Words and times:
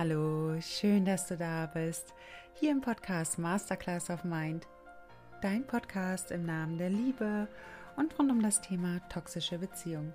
Hallo, 0.00 0.60
schön, 0.60 1.04
dass 1.04 1.26
du 1.26 1.36
da 1.36 1.66
bist. 1.66 2.14
Hier 2.54 2.70
im 2.70 2.80
Podcast 2.80 3.36
Masterclass 3.36 4.10
of 4.10 4.22
Mind. 4.22 4.64
Dein 5.42 5.66
Podcast 5.66 6.30
im 6.30 6.46
Namen 6.46 6.78
der 6.78 6.88
Liebe 6.88 7.48
und 7.96 8.16
rund 8.16 8.30
um 8.30 8.40
das 8.40 8.60
Thema 8.60 9.00
toxische 9.08 9.58
Beziehung. 9.58 10.14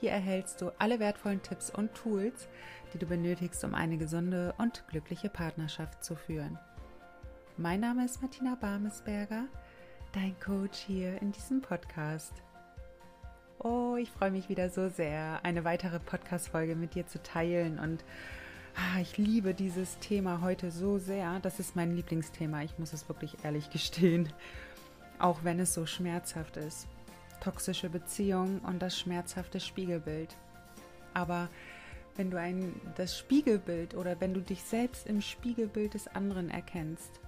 Hier 0.00 0.10
erhältst 0.10 0.60
du 0.60 0.72
alle 0.80 0.98
wertvollen 0.98 1.40
Tipps 1.40 1.70
und 1.70 1.94
Tools, 1.94 2.48
die 2.92 2.98
du 2.98 3.06
benötigst, 3.06 3.62
um 3.62 3.76
eine 3.76 3.96
gesunde 3.96 4.56
und 4.58 4.82
glückliche 4.88 5.28
Partnerschaft 5.28 6.02
zu 6.02 6.16
führen. 6.16 6.58
Mein 7.56 7.78
Name 7.78 8.04
ist 8.04 8.22
Martina 8.22 8.56
Barmesberger, 8.56 9.44
dein 10.10 10.34
Coach 10.40 10.78
hier 10.80 11.22
in 11.22 11.30
diesem 11.30 11.62
Podcast. 11.62 12.32
Oh, 13.60 13.94
ich 13.94 14.10
freue 14.10 14.32
mich 14.32 14.48
wieder 14.48 14.68
so 14.68 14.88
sehr, 14.88 15.38
eine 15.44 15.62
weitere 15.62 16.00
Podcast-Folge 16.00 16.74
mit 16.74 16.96
dir 16.96 17.06
zu 17.06 17.22
teilen 17.22 17.78
und 17.78 18.04
ah, 18.76 19.00
ich 19.00 19.16
liebe 19.18 19.54
dieses 19.54 19.98
Thema 19.98 20.40
heute 20.40 20.70
so 20.70 20.98
sehr. 20.98 21.38
Das 21.40 21.60
ist 21.60 21.76
mein 21.76 21.94
Lieblingsthema, 21.94 22.62
ich 22.62 22.78
muss 22.78 22.92
es 22.92 23.08
wirklich 23.08 23.36
ehrlich 23.44 23.70
gestehen. 23.70 24.28
Auch 25.18 25.44
wenn 25.44 25.60
es 25.60 25.74
so 25.74 25.86
schmerzhaft 25.86 26.56
ist. 26.56 26.88
Toxische 27.40 27.88
Beziehung 27.88 28.60
und 28.60 28.80
das 28.80 28.98
schmerzhafte 28.98 29.60
Spiegelbild. 29.60 30.34
Aber 31.12 31.48
wenn 32.16 32.30
du 32.30 32.38
ein, 32.38 32.80
das 32.96 33.18
Spiegelbild 33.18 33.94
oder 33.94 34.20
wenn 34.20 34.34
du 34.34 34.40
dich 34.40 34.62
selbst 34.62 35.06
im 35.06 35.20
Spiegelbild 35.20 35.94
des 35.94 36.08
anderen 36.08 36.50
erkennst, 36.50 37.20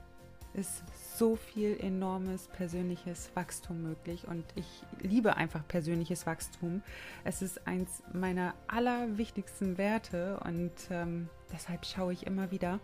ist 0.55 0.83
so 1.17 1.37
viel 1.37 1.79
enormes 1.81 2.49
persönliches 2.49 3.31
Wachstum 3.35 3.83
möglich 3.83 4.27
und 4.27 4.45
ich 4.55 4.67
liebe 5.01 5.37
einfach 5.37 5.67
persönliches 5.69 6.27
Wachstum. 6.27 6.83
Es 7.25 7.43
ist 7.43 7.67
eins 7.67 8.03
meiner 8.13 8.55
allerwichtigsten 8.67 9.77
Werte 9.77 10.41
und 10.45 10.73
ähm, 10.91 11.29
deshalb 11.53 11.85
schaue 11.85 12.13
ich 12.13 12.27
immer 12.27 12.51
wieder, 12.51 12.81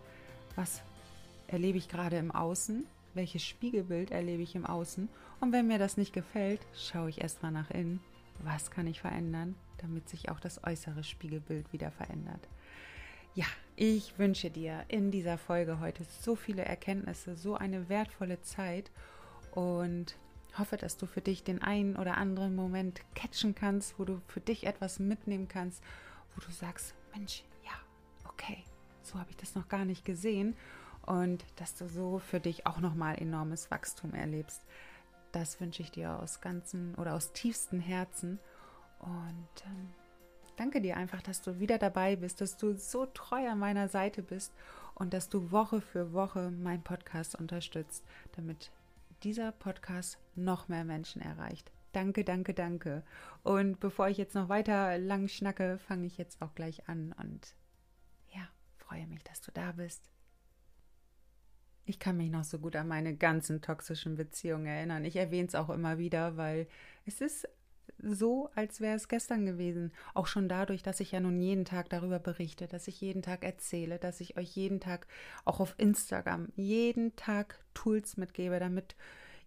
was 0.55 0.81
erlebe 1.47 1.77
ich 1.77 1.89
gerade 1.89 2.17
im 2.17 2.31
Außen, 2.31 2.85
welches 3.13 3.43
Spiegelbild 3.43 4.11
erlebe 4.11 4.43
ich 4.43 4.55
im 4.55 4.65
Außen? 4.65 5.09
Und 5.39 5.51
wenn 5.51 5.67
mir 5.67 5.79
das 5.79 5.97
nicht 5.97 6.13
gefällt, 6.13 6.61
schaue 6.75 7.09
ich 7.09 7.21
erstmal 7.21 7.51
nach 7.51 7.69
innen, 7.69 7.99
was 8.43 8.71
kann 8.71 8.87
ich 8.87 9.01
verändern, 9.01 9.55
damit 9.77 10.09
sich 10.09 10.29
auch 10.29 10.39
das 10.39 10.63
äußere 10.63 11.03
Spiegelbild 11.03 11.71
wieder 11.73 11.91
verändert. 11.91 12.47
Ja, 13.35 13.45
ich 13.75 14.17
wünsche 14.19 14.51
dir 14.51 14.85
in 14.87 15.09
dieser 15.09 15.37
Folge 15.37 15.79
heute 15.79 16.03
so 16.21 16.35
viele 16.35 16.65
Erkenntnisse, 16.65 17.35
so 17.35 17.55
eine 17.55 17.89
wertvolle 17.89 18.41
Zeit 18.41 18.91
und 19.51 20.15
hoffe, 20.57 20.77
dass 20.77 20.97
du 20.97 21.07
für 21.07 21.21
dich 21.21 21.43
den 21.43 21.61
einen 21.61 21.95
oder 21.95 22.17
anderen 22.17 22.55
Moment 22.55 23.01
catchen 23.15 23.55
kannst, 23.55 23.97
wo 23.97 24.05
du 24.05 24.21
für 24.27 24.39
dich 24.39 24.67
etwas 24.67 24.99
mitnehmen 24.99 25.47
kannst, 25.47 25.83
wo 26.35 26.41
du 26.41 26.51
sagst, 26.51 26.93
Mensch, 27.15 27.43
okay, 28.43 28.63
so 29.01 29.19
habe 29.19 29.29
ich 29.29 29.37
das 29.37 29.55
noch 29.55 29.67
gar 29.67 29.85
nicht 29.85 30.05
gesehen 30.05 30.55
und 31.05 31.45
dass 31.57 31.75
du 31.75 31.87
so 31.87 32.19
für 32.19 32.39
dich 32.39 32.65
auch 32.65 32.79
nochmal 32.79 33.19
enormes 33.19 33.71
Wachstum 33.71 34.13
erlebst. 34.13 34.61
Das 35.31 35.59
wünsche 35.59 35.81
ich 35.81 35.91
dir 35.91 36.19
aus 36.19 36.41
ganzem 36.41 36.93
oder 36.97 37.13
aus 37.15 37.33
tiefstem 37.33 37.79
Herzen 37.79 38.39
und 38.99 39.65
ähm, 39.65 39.89
danke 40.57 40.81
dir 40.81 40.97
einfach, 40.97 41.21
dass 41.21 41.41
du 41.41 41.59
wieder 41.59 41.77
dabei 41.77 42.15
bist, 42.15 42.41
dass 42.41 42.57
du 42.57 42.77
so 42.77 43.05
treu 43.07 43.49
an 43.49 43.59
meiner 43.59 43.87
Seite 43.87 44.21
bist 44.21 44.53
und 44.95 45.13
dass 45.13 45.29
du 45.29 45.51
Woche 45.51 45.81
für 45.81 46.13
Woche 46.13 46.51
meinen 46.51 46.83
Podcast 46.83 47.35
unterstützt, 47.35 48.03
damit 48.35 48.71
dieser 49.23 49.51
Podcast 49.51 50.19
noch 50.35 50.67
mehr 50.67 50.85
Menschen 50.85 51.21
erreicht. 51.21 51.71
Danke, 51.93 52.23
danke, 52.23 52.53
danke. 52.53 53.03
Und 53.43 53.79
bevor 53.79 54.07
ich 54.09 54.17
jetzt 54.17 54.35
noch 54.35 54.49
weiter 54.49 54.97
lang 54.97 55.27
schnacke, 55.27 55.77
fange 55.79 56.05
ich 56.05 56.17
jetzt 56.17 56.41
auch 56.41 56.53
gleich 56.55 56.87
an 56.89 57.13
und 57.17 57.55
freue 58.93 59.07
mich, 59.07 59.23
dass 59.23 59.41
du 59.41 59.51
da 59.51 59.71
bist. 59.71 60.11
Ich 61.85 61.99
kann 61.99 62.15
mich 62.15 62.29
noch 62.29 62.43
so 62.43 62.59
gut 62.59 62.75
an 62.75 62.87
meine 62.87 63.15
ganzen 63.15 63.61
toxischen 63.61 64.15
Beziehungen 64.15 64.67
erinnern. 64.67 65.03
Ich 65.03 65.15
erwähne 65.15 65.47
es 65.47 65.55
auch 65.55 65.69
immer 65.69 65.97
wieder, 65.97 66.37
weil 66.37 66.67
es 67.05 67.19
ist 67.19 67.47
so, 67.97 68.51
als 68.55 68.81
wäre 68.81 68.95
es 68.95 69.07
gestern 69.07 69.45
gewesen. 69.45 69.91
Auch 70.13 70.27
schon 70.27 70.47
dadurch, 70.47 70.83
dass 70.83 70.99
ich 70.99 71.11
ja 71.11 71.19
nun 71.19 71.41
jeden 71.41 71.65
Tag 71.65 71.89
darüber 71.89 72.19
berichte, 72.19 72.67
dass 72.67 72.87
ich 72.87 73.01
jeden 73.01 73.21
Tag 73.23 73.43
erzähle, 73.43 73.97
dass 73.97 74.21
ich 74.21 74.37
euch 74.37 74.55
jeden 74.55 74.79
Tag 74.79 75.07
auch 75.43 75.59
auf 75.59 75.73
Instagram 75.77 76.49
jeden 76.55 77.15
Tag 77.15 77.65
Tools 77.73 78.15
mitgebe, 78.15 78.59
damit 78.59 78.95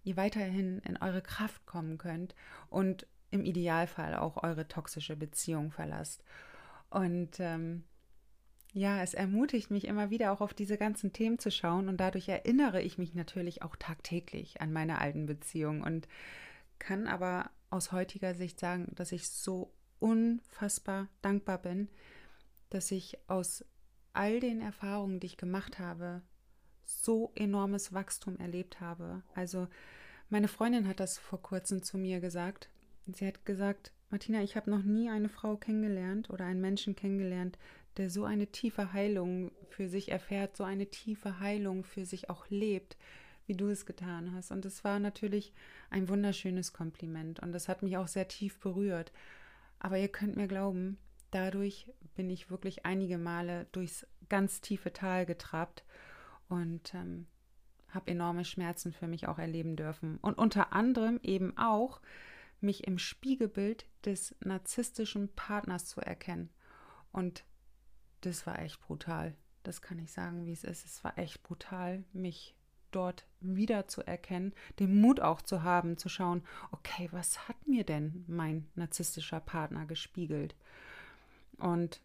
ihr 0.03 0.17
weiterhin 0.17 0.81
in 0.81 0.97
eure 0.97 1.23
Kraft 1.23 1.65
kommen 1.67 1.99
könnt 1.99 2.35
und 2.69 3.07
im 3.31 3.45
Idealfall 3.45 4.17
auch 4.17 4.43
eure 4.43 4.67
toxische 4.67 5.17
Beziehung 5.17 5.71
verlasst. 5.71 6.25
Und 6.91 7.39
ähm, 7.41 7.85
ja, 8.73 9.03
es 9.03 9.15
ermutigt 9.15 9.71
mich 9.71 9.87
immer 9.87 10.11
wieder 10.11 10.33
auch 10.33 10.41
auf 10.41 10.53
diese 10.53 10.77
ganzen 10.77 11.13
Themen 11.13 11.39
zu 11.39 11.51
schauen 11.51 11.89
und 11.89 11.99
dadurch 11.99 12.29
erinnere 12.29 12.83
ich 12.83 12.99
mich 12.99 13.15
natürlich 13.15 13.63
auch 13.63 13.77
tagtäglich 13.77 14.61
an 14.61 14.73
meine 14.73 15.01
alten 15.01 15.27
Beziehungen 15.27 15.83
und 15.83 16.09
kann 16.79 17.07
aber 17.07 17.51
aus 17.71 17.93
heutiger 17.93 18.35
Sicht 18.35 18.61
sagen, 18.61 18.93
dass 18.95 19.13
ich 19.13 19.29
so 19.29 19.73
unfassbar 19.99 21.09
dankbar 21.23 21.59
bin, 21.59 21.89
dass 22.71 22.91
ich 22.91 23.19
aus 23.29 23.65
all 24.13 24.41
den 24.41 24.61
Erfahrungen, 24.61 25.21
die 25.21 25.27
ich 25.27 25.37
gemacht 25.37 25.79
habe, 25.79 26.23
so 26.85 27.33
enormes 27.35 27.93
Wachstum 27.93 28.39
erlebt 28.39 28.81
habe. 28.81 29.23
Also 29.35 29.69
meine 30.29 30.49
Freundin 30.49 30.89
hat 30.89 31.01
das 31.01 31.19
vor 31.19 31.43
kurzem 31.43 31.83
zu 31.83 31.99
mir 31.99 32.21
gesagt. 32.21 32.69
Sie 33.07 33.27
hat 33.27 33.45
gesagt, 33.45 33.93
Martina, 34.11 34.43
ich 34.43 34.57
habe 34.57 34.71
noch 34.71 34.83
nie 34.83 35.11
eine 35.11 35.29
Frau 35.29 35.57
kennengelernt 35.57 36.31
oder 36.31 36.45
einen 36.45 36.61
Menschen 36.61 36.97
kennengelernt, 36.97 37.59
der 37.97 38.11
so 38.11 38.25
eine 38.25 38.49
tiefe 38.49 38.93
Heilung 38.93 39.53
für 39.69 39.89
sich 39.89 40.11
erfährt, 40.11 40.57
so 40.57 40.65
eine 40.65 40.87
tiefe 40.87 41.41
Heilung 41.41 41.85
für 41.85 42.05
sich 42.05 42.31
auch 42.31 42.49
lebt, 42.49 42.97
wie 43.47 43.55
du 43.55 43.69
es 43.69 43.87
getan 43.87 44.33
hast. 44.35 44.51
Und 44.51 44.65
es 44.65 44.85
war 44.85 44.99
natürlich 44.99 45.53
ein 45.91 46.09
wunderschönes 46.09 46.73
Kompliment 46.73 47.41
und 47.41 47.53
das 47.53 47.69
hat 47.69 47.83
mich 47.83 47.97
auch 47.97 48.09
sehr 48.09 48.29
tief 48.29 48.59
berührt. 48.59 49.13
Aber 49.79 49.99
ihr 49.99 50.09
könnt 50.09 50.37
mir 50.37 50.49
glauben, 50.49 50.99
dadurch 51.31 51.91
bin 52.15 52.31
ich 52.31 52.51
wirklich 52.51 52.87
einige 52.87 53.19
Male 53.19 53.67
durchs 53.73 54.07
ganz 54.29 54.61
tiefe 54.61 54.93
Tal 54.93 55.27
getrabt 55.27 55.85
und 56.49 56.95
ähm, 56.95 57.27
habe 57.89 58.11
enorme 58.11 58.45
Schmerzen 58.45 58.93
für 58.93 59.07
mich 59.07 59.29
auch 59.29 59.39
erleben 59.39 59.77
dürfen. 59.77 60.19
Und 60.19 60.39
unter 60.39 60.73
anderem 60.73 61.21
eben 61.23 61.57
auch 61.57 62.01
mich 62.61 62.87
im 62.87 62.99
Spiegelbild 62.99 63.87
des 64.05 64.35
narzisstischen 64.41 65.29
Partners 65.35 65.87
zu 65.87 66.01
erkennen. 66.01 66.51
Und 67.13 67.45
das 68.21 68.47
war 68.47 68.59
echt 68.61 68.81
brutal. 68.81 69.35
Das 69.63 69.83
kann 69.83 69.99
ich 69.99 70.13
sagen, 70.13 70.47
wie 70.47 70.53
es 70.53 70.65
ist. 70.65 70.85
Es 70.85 71.03
war 71.05 71.19
echt 71.19 71.43
brutal, 71.43 72.05
mich 72.13 72.55
dort 72.93 73.27
wieder 73.41 73.89
zu 73.89 74.03
erkennen, 74.07 74.55
den 74.79 75.01
Mut 75.01 75.21
auch 75.21 75.43
zu 75.43 75.63
haben, 75.63 75.99
zu 75.99 76.09
schauen, 76.09 76.43
okay, 76.71 77.09
was 77.13 77.49
hat 77.49 77.67
mir 77.67 77.85
denn 77.85 78.25
mein 78.27 78.67
narzisstischer 78.75 79.41
Partner 79.41 79.87
gespiegelt? 79.87 80.55
Und 81.59 82.01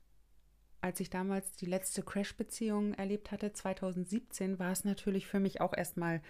als 0.81 0.99
ich 0.99 1.09
damals 1.09 1.53
die 1.53 1.67
letzte 1.67 2.01
Crash-Beziehung 2.01 2.93
erlebt 2.95 3.31
hatte, 3.31 3.53
2017, 3.53 4.59
war 4.59 4.71
es 4.71 4.83
natürlich 4.83 5.27
für 5.27 5.39
mich 5.39 5.61
auch 5.61 5.73
erstmal, 5.75 6.21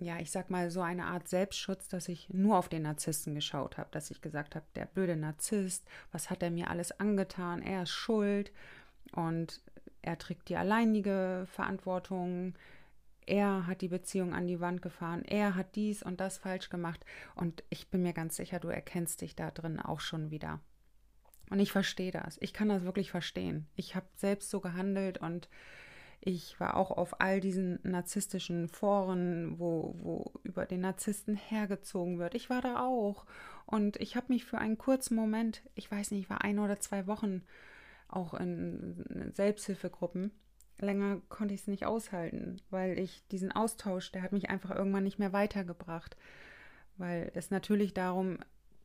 ja, 0.00 0.18
ich 0.18 0.30
sag 0.30 0.50
mal, 0.50 0.70
so 0.70 0.80
eine 0.80 1.06
Art 1.06 1.28
Selbstschutz, 1.28 1.88
dass 1.88 2.08
ich 2.08 2.28
nur 2.30 2.58
auf 2.58 2.68
den 2.68 2.82
Narzissten 2.82 3.34
geschaut 3.34 3.78
habe, 3.78 3.88
dass 3.90 4.10
ich 4.10 4.20
gesagt 4.20 4.54
habe, 4.54 4.66
der 4.74 4.86
blöde 4.86 5.16
Narzisst, 5.16 5.86
was 6.12 6.30
hat 6.30 6.42
er 6.42 6.50
mir 6.50 6.70
alles 6.70 6.98
angetan? 7.00 7.62
Er 7.62 7.84
ist 7.84 7.90
schuld 7.90 8.52
und 9.12 9.60
er 10.02 10.18
trägt 10.18 10.48
die 10.48 10.56
alleinige 10.56 11.46
Verantwortung 11.50 12.54
er 13.28 13.66
hat 13.66 13.82
die 13.82 13.88
Beziehung 13.88 14.32
an 14.32 14.46
die 14.46 14.58
Wand 14.58 14.80
gefahren, 14.80 15.22
er 15.26 15.54
hat 15.54 15.76
dies 15.76 16.02
und 16.02 16.18
das 16.18 16.38
falsch 16.38 16.70
gemacht 16.70 17.04
und 17.34 17.62
ich 17.68 17.88
bin 17.88 18.02
mir 18.02 18.14
ganz 18.14 18.36
sicher, 18.36 18.58
du 18.58 18.68
erkennst 18.68 19.20
dich 19.20 19.36
da 19.36 19.50
drin 19.50 19.78
auch 19.78 20.00
schon 20.00 20.30
wieder. 20.30 20.60
Und 21.50 21.60
ich 21.60 21.70
verstehe 21.70 22.10
das, 22.10 22.38
ich 22.40 22.54
kann 22.54 22.70
das 22.70 22.84
wirklich 22.84 23.10
verstehen. 23.10 23.66
Ich 23.76 23.94
habe 23.94 24.06
selbst 24.16 24.48
so 24.48 24.60
gehandelt 24.60 25.18
und 25.18 25.50
ich 26.20 26.58
war 26.60 26.76
auch 26.76 26.90
auf 26.90 27.20
all 27.20 27.40
diesen 27.40 27.78
narzisstischen 27.82 28.68
Foren, 28.68 29.58
wo, 29.58 29.94
wo 29.98 30.32
über 30.42 30.66
den 30.66 30.80
Narzissten 30.80 31.36
hergezogen 31.36 32.18
wird. 32.18 32.34
Ich 32.34 32.50
war 32.50 32.60
da 32.60 32.80
auch. 32.80 33.24
Und 33.66 33.96
ich 34.00 34.16
habe 34.16 34.32
mich 34.32 34.44
für 34.44 34.58
einen 34.58 34.78
kurzen 34.78 35.14
Moment, 35.14 35.62
ich 35.74 35.90
weiß 35.90 36.10
nicht, 36.10 36.28
war 36.30 36.42
ein 36.42 36.58
oder 36.58 36.80
zwei 36.80 37.06
Wochen 37.06 37.42
auch 38.08 38.34
in 38.34 39.32
Selbsthilfegruppen 39.34 40.32
länger 40.80 41.20
konnte 41.28 41.54
ich 41.54 41.62
es 41.62 41.66
nicht 41.66 41.86
aushalten, 41.86 42.60
weil 42.70 42.98
ich 42.98 43.26
diesen 43.28 43.52
Austausch, 43.52 44.12
der 44.12 44.22
hat 44.22 44.32
mich 44.32 44.50
einfach 44.50 44.70
irgendwann 44.70 45.04
nicht 45.04 45.18
mehr 45.18 45.32
weitergebracht, 45.32 46.16
weil 46.96 47.30
es 47.34 47.50
natürlich 47.50 47.94
darum 47.94 48.38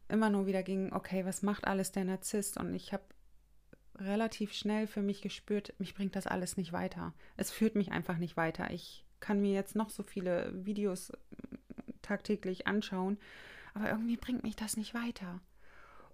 immer 0.09 0.29
nur 0.29 0.45
wieder 0.45 0.63
ging, 0.63 0.93
okay, 0.93 1.25
was 1.25 1.43
macht 1.43 1.65
alles 1.65 1.91
der 1.91 2.05
Narzisst? 2.05 2.57
Und 2.57 2.73
ich 2.73 2.93
habe 2.93 3.03
relativ 4.03 4.53
schnell 4.53 4.87
für 4.87 5.01
mich 5.01 5.21
gespürt, 5.21 5.73
mich 5.79 5.93
bringt 5.93 6.15
das 6.15 6.27
alles 6.27 6.57
nicht 6.57 6.73
weiter. 6.73 7.13
Es 7.37 7.51
führt 7.51 7.75
mich 7.75 7.91
einfach 7.91 8.17
nicht 8.17 8.37
weiter. 8.37 8.71
Ich 8.71 9.05
kann 9.19 9.41
mir 9.41 9.53
jetzt 9.53 9.75
noch 9.75 9.89
so 9.89 10.03
viele 10.03 10.51
Videos 10.65 11.11
tagtäglich 12.01 12.67
anschauen, 12.67 13.17
aber 13.73 13.89
irgendwie 13.89 14.17
bringt 14.17 14.43
mich 14.43 14.55
das 14.55 14.77
nicht 14.77 14.93
weiter. 14.93 15.39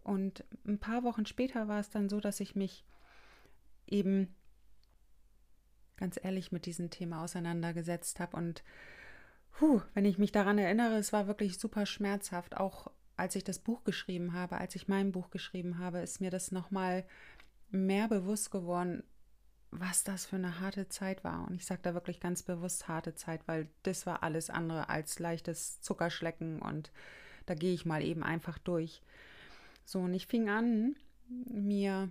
Und 0.04 0.44
ein 0.66 0.80
paar 0.80 1.04
Wochen 1.04 1.26
später 1.26 1.68
war 1.68 1.80
es 1.80 1.90
dann 1.90 2.10
so, 2.10 2.20
dass 2.20 2.40
ich 2.40 2.56
mich 2.56 2.86
eben 3.88 4.34
ganz 5.98 6.18
ehrlich 6.22 6.52
mit 6.52 6.66
diesem 6.66 6.90
Thema 6.90 7.24
auseinandergesetzt 7.24 8.20
habe. 8.20 8.38
Und 8.38 8.64
puh, 9.52 9.82
wenn 9.94 10.06
ich 10.06 10.18
mich 10.18 10.32
daran 10.32 10.58
erinnere, 10.58 10.96
es 10.96 11.12
war 11.12 11.28
wirklich 11.28 11.60
super 11.60 11.86
schmerzhaft. 11.86 12.58
Auch 12.58 12.90
als 13.18 13.36
ich 13.36 13.44
das 13.44 13.60
Buch 13.60 13.84
geschrieben 13.84 14.34
habe, 14.34 14.58
als 14.58 14.76
ich 14.76 14.88
mein 14.88 15.12
Buch 15.12 15.30
geschrieben 15.30 15.78
habe, 15.78 16.00
ist 16.00 16.22
mir 16.22 16.32
das 16.32 16.52
nochmal 16.52 17.06
mehr 17.72 18.08
bewusst 18.08 18.52
geworden, 18.52 19.04
was 19.72 20.04
das 20.04 20.26
für 20.26 20.36
eine 20.36 20.60
harte 20.60 20.90
Zeit 20.90 21.24
war. 21.24 21.48
Und 21.48 21.56
ich 21.56 21.66
sage 21.66 21.82
da 21.84 21.94
wirklich 21.94 22.20
ganz 22.20 22.44
bewusst 22.44 22.88
harte 22.88 23.16
Zeit, 23.16 23.48
weil 23.48 23.68
das 23.84 24.06
war 24.06 24.24
alles 24.24 24.50
andere 24.50 24.90
als 24.90 25.20
leichtes 25.20 25.82
Zuckerschlecken 25.82 26.62
und 26.62 26.92
da 27.46 27.56
gehe 27.56 27.74
ich 27.74 27.86
mal 27.86 28.04
eben 28.04 28.24
einfach 28.24 28.58
durch. 28.58 29.02
So, 29.86 30.00
und 30.00 30.14
ich 30.14 30.28
fing 30.28 30.50
an, 30.50 30.96
mir 31.28 32.10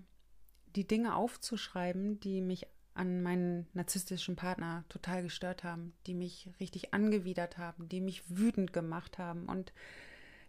die 0.75 0.87
Dinge 0.87 1.15
aufzuschreiben, 1.15 2.21
die 2.21 2.41
mich 2.41 2.67
an 2.95 3.23
meinen 3.23 3.69
narzisstischen 3.75 4.35
Partner 4.35 4.85
total 4.89 5.23
gestört 5.23 5.63
haben, 5.63 5.95
die 6.07 6.15
mich 6.15 6.51
richtig 6.59 6.93
angewidert 6.93 7.57
haben, 7.57 7.89
die 7.89 8.01
mich 8.01 8.25
wütend 8.29 8.73
gemacht 8.73 9.19
haben. 9.19 9.47
Und 9.47 9.73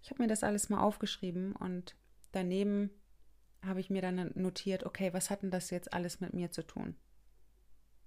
ich 0.01 0.09
habe 0.09 0.23
mir 0.23 0.27
das 0.27 0.43
alles 0.43 0.69
mal 0.69 0.79
aufgeschrieben 0.79 1.55
und 1.55 1.95
daneben 2.31 2.89
habe 3.63 3.79
ich 3.79 3.89
mir 3.89 4.01
dann 4.01 4.31
notiert, 4.35 4.85
okay, 4.85 5.13
was 5.13 5.29
hat 5.29 5.43
denn 5.43 5.51
das 5.51 5.69
jetzt 5.69 5.93
alles 5.93 6.19
mit 6.19 6.33
mir 6.33 6.51
zu 6.51 6.65
tun? 6.65 6.95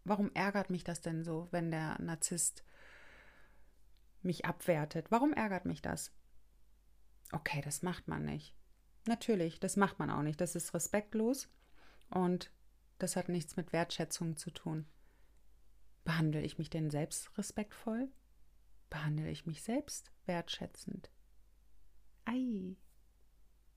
Warum 0.04 0.30
ärgert 0.34 0.70
mich 0.70 0.84
das 0.84 1.00
denn 1.00 1.22
so, 1.22 1.48
wenn 1.50 1.70
der 1.70 2.00
Narzisst 2.00 2.64
mich 4.22 4.44
abwertet? 4.44 5.10
Warum 5.10 5.32
ärgert 5.32 5.64
mich 5.64 5.82
das? 5.82 6.12
Okay, 7.32 7.60
das 7.62 7.82
macht 7.82 8.08
man 8.08 8.24
nicht. 8.24 8.54
Natürlich, 9.06 9.60
das 9.60 9.76
macht 9.76 9.98
man 9.98 10.10
auch 10.10 10.22
nicht. 10.22 10.40
Das 10.40 10.54
ist 10.54 10.74
respektlos 10.74 11.48
und 12.10 12.52
das 12.98 13.16
hat 13.16 13.28
nichts 13.28 13.56
mit 13.56 13.72
Wertschätzung 13.72 14.36
zu 14.36 14.50
tun. 14.50 14.86
Behandle 16.04 16.40
ich 16.42 16.58
mich 16.58 16.70
denn 16.70 16.90
selbst 16.90 17.36
respektvoll? 17.38 18.10
Behandle 18.90 19.30
ich 19.30 19.46
mich 19.46 19.62
selbst 19.62 20.12
wertschätzend? 20.26 21.10
Ei, 22.24 22.76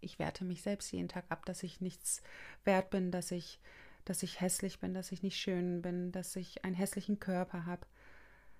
ich 0.02 0.20
werte 0.20 0.46
mich 0.46 0.62
selbst 0.62 0.92
jeden 0.92 1.08
Tag 1.08 1.26
ab, 1.30 1.46
dass 1.46 1.64
ich 1.64 1.82
nichts 1.82 2.22
wert 2.64 2.90
bin, 2.90 3.12
dass 3.12 3.32
ich, 3.32 3.60
dass 4.06 4.24
ich 4.24 4.42
hässlich 4.42 4.80
bin, 4.80 4.94
dass 4.94 5.12
ich 5.12 5.24
nicht 5.24 5.38
schön 5.38 5.82
bin, 5.82 6.12
dass 6.12 6.36
ich 6.36 6.64
einen 6.64 6.76
hässlichen 6.76 7.20
Körper 7.20 7.66
habe, 7.66 7.86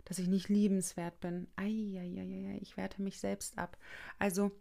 dass 0.06 0.20
ich 0.20 0.28
nicht 0.28 0.50
liebenswert 0.50 1.20
bin. 1.20 1.48
Ei, 1.56 1.98
ei, 1.98 2.20
ei, 2.20 2.54
ei, 2.54 2.60
ich 2.62 2.78
werte 2.78 3.02
mich 3.02 3.20
selbst 3.20 3.58
ab. 3.58 3.78
Also 4.20 4.52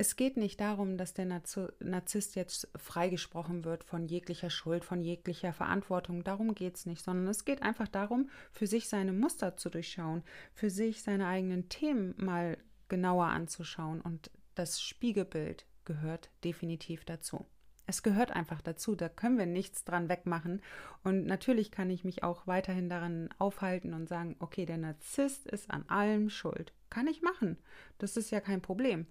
es 0.00 0.16
geht 0.16 0.38
nicht 0.38 0.60
darum, 0.60 0.96
dass 0.96 1.12
der 1.12 1.26
Narzisst 1.26 2.34
jetzt 2.34 2.68
freigesprochen 2.74 3.66
wird 3.66 3.84
von 3.84 4.06
jeglicher 4.06 4.48
Schuld, 4.48 4.82
von 4.82 5.02
jeglicher 5.02 5.52
Verantwortung. 5.52 6.24
Darum 6.24 6.54
geht 6.54 6.76
es 6.76 6.86
nicht, 6.86 7.04
sondern 7.04 7.28
es 7.28 7.44
geht 7.44 7.60
einfach 7.60 7.86
darum, 7.86 8.30
für 8.50 8.66
sich 8.66 8.88
seine 8.88 9.12
Muster 9.12 9.58
zu 9.58 9.68
durchschauen, 9.68 10.22
für 10.54 10.70
sich 10.70 11.02
seine 11.02 11.26
eigenen 11.26 11.68
Themen 11.68 12.14
mal 12.16 12.56
genauer 12.88 13.26
anzuschauen. 13.26 14.00
Und 14.00 14.30
das 14.60 14.82
Spiegelbild 14.82 15.64
gehört 15.86 16.28
definitiv 16.44 17.06
dazu. 17.06 17.46
Es 17.86 18.02
gehört 18.02 18.30
einfach 18.30 18.60
dazu, 18.60 18.94
da 18.94 19.08
können 19.08 19.38
wir 19.38 19.46
nichts 19.46 19.84
dran 19.84 20.10
wegmachen. 20.10 20.60
Und 21.02 21.24
natürlich 21.24 21.70
kann 21.70 21.88
ich 21.88 22.04
mich 22.04 22.22
auch 22.22 22.46
weiterhin 22.46 22.90
daran 22.90 23.30
aufhalten 23.38 23.94
und 23.94 24.06
sagen, 24.06 24.36
okay, 24.38 24.66
der 24.66 24.76
Narzisst 24.76 25.46
ist 25.46 25.70
an 25.70 25.88
allem 25.88 26.28
schuld. 26.28 26.74
Kann 26.90 27.06
ich 27.06 27.22
machen. 27.22 27.56
Das 27.96 28.18
ist 28.18 28.30
ja 28.30 28.40
kein 28.40 28.60
Problem. 28.60 29.06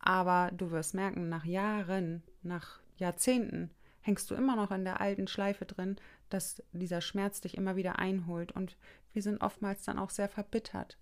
Aber 0.00 0.50
du 0.52 0.70
wirst 0.70 0.94
merken, 0.94 1.30
nach 1.30 1.46
Jahren, 1.46 2.22
nach 2.42 2.80
Jahrzehnten 2.98 3.70
hängst 4.02 4.30
du 4.30 4.34
immer 4.34 4.54
noch 4.54 4.70
in 4.70 4.84
der 4.84 5.00
alten 5.00 5.28
Schleife 5.28 5.64
drin, 5.64 5.96
dass 6.28 6.62
dieser 6.72 7.00
Schmerz 7.00 7.40
dich 7.40 7.56
immer 7.56 7.74
wieder 7.74 7.98
einholt. 7.98 8.52
Und 8.52 8.76
wir 9.14 9.22
sind 9.22 9.40
oftmals 9.40 9.82
dann 9.84 9.98
auch 9.98 10.10
sehr 10.10 10.28
verbittert. 10.28 10.98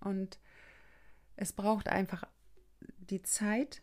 Und 0.00 0.40
es 1.36 1.52
braucht 1.52 1.88
einfach 1.88 2.24
die 3.10 3.22
Zeit, 3.22 3.82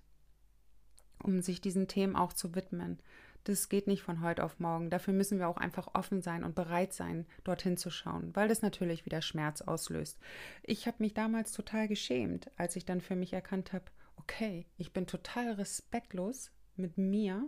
um 1.21 1.41
sich 1.41 1.61
diesen 1.61 1.87
Themen 1.87 2.15
auch 2.15 2.33
zu 2.33 2.55
widmen. 2.55 2.99
Das 3.43 3.69
geht 3.69 3.87
nicht 3.87 4.01
von 4.01 4.21
heute 4.21 4.43
auf 4.43 4.59
morgen. 4.59 4.89
Dafür 4.89 5.13
müssen 5.13 5.39
wir 5.39 5.47
auch 5.47 5.57
einfach 5.57 5.93
offen 5.93 6.21
sein 6.21 6.43
und 6.43 6.53
bereit 6.55 6.93
sein, 6.93 7.25
dorthin 7.43 7.77
zu 7.77 7.89
schauen, 7.89 8.35
weil 8.35 8.49
das 8.49 8.61
natürlich 8.61 9.05
wieder 9.05 9.21
Schmerz 9.21 9.61
auslöst. 9.61 10.19
Ich 10.63 10.85
habe 10.85 10.97
mich 10.99 11.13
damals 11.13 11.53
total 11.53 11.87
geschämt, 11.87 12.51
als 12.57 12.75
ich 12.75 12.85
dann 12.85 12.99
für 12.99 13.15
mich 13.15 13.31
erkannt 13.31 13.71
habe, 13.71 13.85
okay, 14.17 14.65
ich 14.77 14.91
bin 14.91 15.07
total 15.07 15.53
respektlos 15.53 16.51
mit 16.75 16.97
mir 16.97 17.47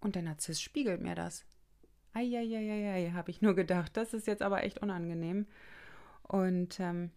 und 0.00 0.14
der 0.14 0.22
Narzisst 0.22 0.62
spiegelt 0.62 1.02
mir 1.02 1.14
das. 1.14 1.44
Eieieiei, 2.14 3.12
habe 3.12 3.30
ich 3.30 3.42
nur 3.42 3.54
gedacht. 3.54 3.96
Das 3.96 4.14
ist 4.14 4.26
jetzt 4.26 4.42
aber 4.42 4.64
echt 4.64 4.78
unangenehm. 4.78 5.46
Und 6.22 6.80
ähm, 6.80 7.10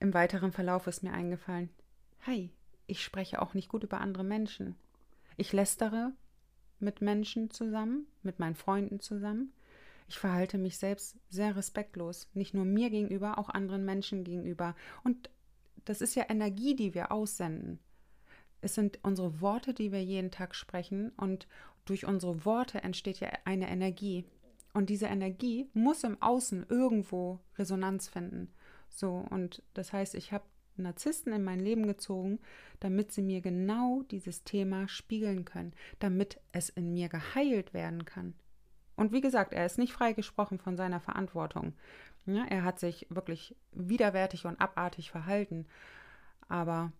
im 0.00 0.14
weiteren 0.14 0.52
Verlauf 0.52 0.86
ist 0.86 1.02
mir 1.02 1.12
eingefallen, 1.12 1.70
hey, 2.24 2.50
ich 2.86 3.02
spreche 3.02 3.40
auch 3.40 3.54
nicht 3.54 3.68
gut 3.68 3.84
über 3.84 4.00
andere 4.00 4.24
Menschen. 4.24 4.76
Ich 5.36 5.52
lästere 5.52 6.12
mit 6.80 7.00
Menschen 7.00 7.50
zusammen, 7.50 8.06
mit 8.22 8.38
meinen 8.38 8.54
Freunden 8.54 9.00
zusammen. 9.00 9.52
Ich 10.08 10.18
verhalte 10.18 10.58
mich 10.58 10.78
selbst 10.78 11.16
sehr 11.28 11.56
respektlos, 11.56 12.28
nicht 12.34 12.54
nur 12.54 12.64
mir 12.64 12.90
gegenüber, 12.90 13.38
auch 13.38 13.48
anderen 13.48 13.84
Menschen 13.84 14.24
gegenüber. 14.24 14.74
Und 15.02 15.30
das 15.84 16.00
ist 16.00 16.14
ja 16.14 16.24
Energie, 16.28 16.74
die 16.74 16.94
wir 16.94 17.12
aussenden. 17.12 17.78
Es 18.60 18.74
sind 18.74 18.98
unsere 19.02 19.40
Worte, 19.40 19.74
die 19.74 19.92
wir 19.92 20.02
jeden 20.02 20.30
Tag 20.30 20.54
sprechen 20.54 21.10
und 21.16 21.46
durch 21.84 22.06
unsere 22.06 22.44
Worte 22.46 22.82
entsteht 22.82 23.20
ja 23.20 23.28
eine 23.44 23.68
Energie. 23.68 24.24
Und 24.72 24.88
diese 24.88 25.06
Energie 25.06 25.68
muss 25.74 26.04
im 26.04 26.20
Außen 26.20 26.66
irgendwo 26.68 27.40
Resonanz 27.58 28.08
finden. 28.08 28.52
So, 28.88 29.26
und 29.30 29.62
das 29.74 29.92
heißt, 29.92 30.14
ich 30.14 30.32
habe 30.32 30.44
Narzissten 30.82 31.32
in 31.32 31.44
mein 31.44 31.60
Leben 31.60 31.86
gezogen, 31.86 32.40
damit 32.80 33.12
sie 33.12 33.22
mir 33.22 33.40
genau 33.40 34.02
dieses 34.10 34.44
Thema 34.44 34.88
spiegeln 34.88 35.44
können, 35.44 35.72
damit 35.98 36.40
es 36.52 36.68
in 36.68 36.92
mir 36.92 37.08
geheilt 37.08 37.74
werden 37.74 38.04
kann. 38.04 38.34
Und 38.96 39.12
wie 39.12 39.20
gesagt, 39.20 39.52
er 39.52 39.66
ist 39.66 39.78
nicht 39.78 39.92
freigesprochen 39.92 40.58
von 40.58 40.76
seiner 40.76 41.00
Verantwortung. 41.00 41.74
Ja, 42.26 42.44
er 42.46 42.64
hat 42.64 42.78
sich 42.78 43.06
wirklich 43.10 43.56
widerwärtig 43.72 44.46
und 44.46 44.60
abartig 44.60 45.10
verhalten. 45.10 45.66
Aber 46.48 46.92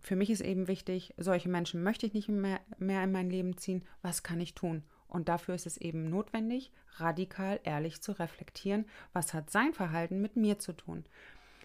für 0.00 0.16
mich 0.16 0.30
ist 0.30 0.40
eben 0.40 0.68
wichtig, 0.68 1.14
solche 1.16 1.48
Menschen 1.48 1.82
möchte 1.82 2.06
ich 2.06 2.12
nicht 2.12 2.28
mehr, 2.28 2.60
mehr 2.78 3.02
in 3.04 3.12
mein 3.12 3.30
Leben 3.30 3.56
ziehen. 3.56 3.84
Was 4.02 4.22
kann 4.22 4.40
ich 4.40 4.54
tun? 4.54 4.82
Und 5.08 5.28
dafür 5.28 5.54
ist 5.54 5.66
es 5.66 5.76
eben 5.76 6.08
notwendig, 6.08 6.72
radikal 6.96 7.60
ehrlich 7.64 8.02
zu 8.02 8.12
reflektieren, 8.12 8.86
was 9.12 9.34
hat 9.34 9.50
sein 9.50 9.74
Verhalten 9.74 10.20
mit 10.20 10.36
mir 10.36 10.58
zu 10.58 10.72
tun. 10.72 11.04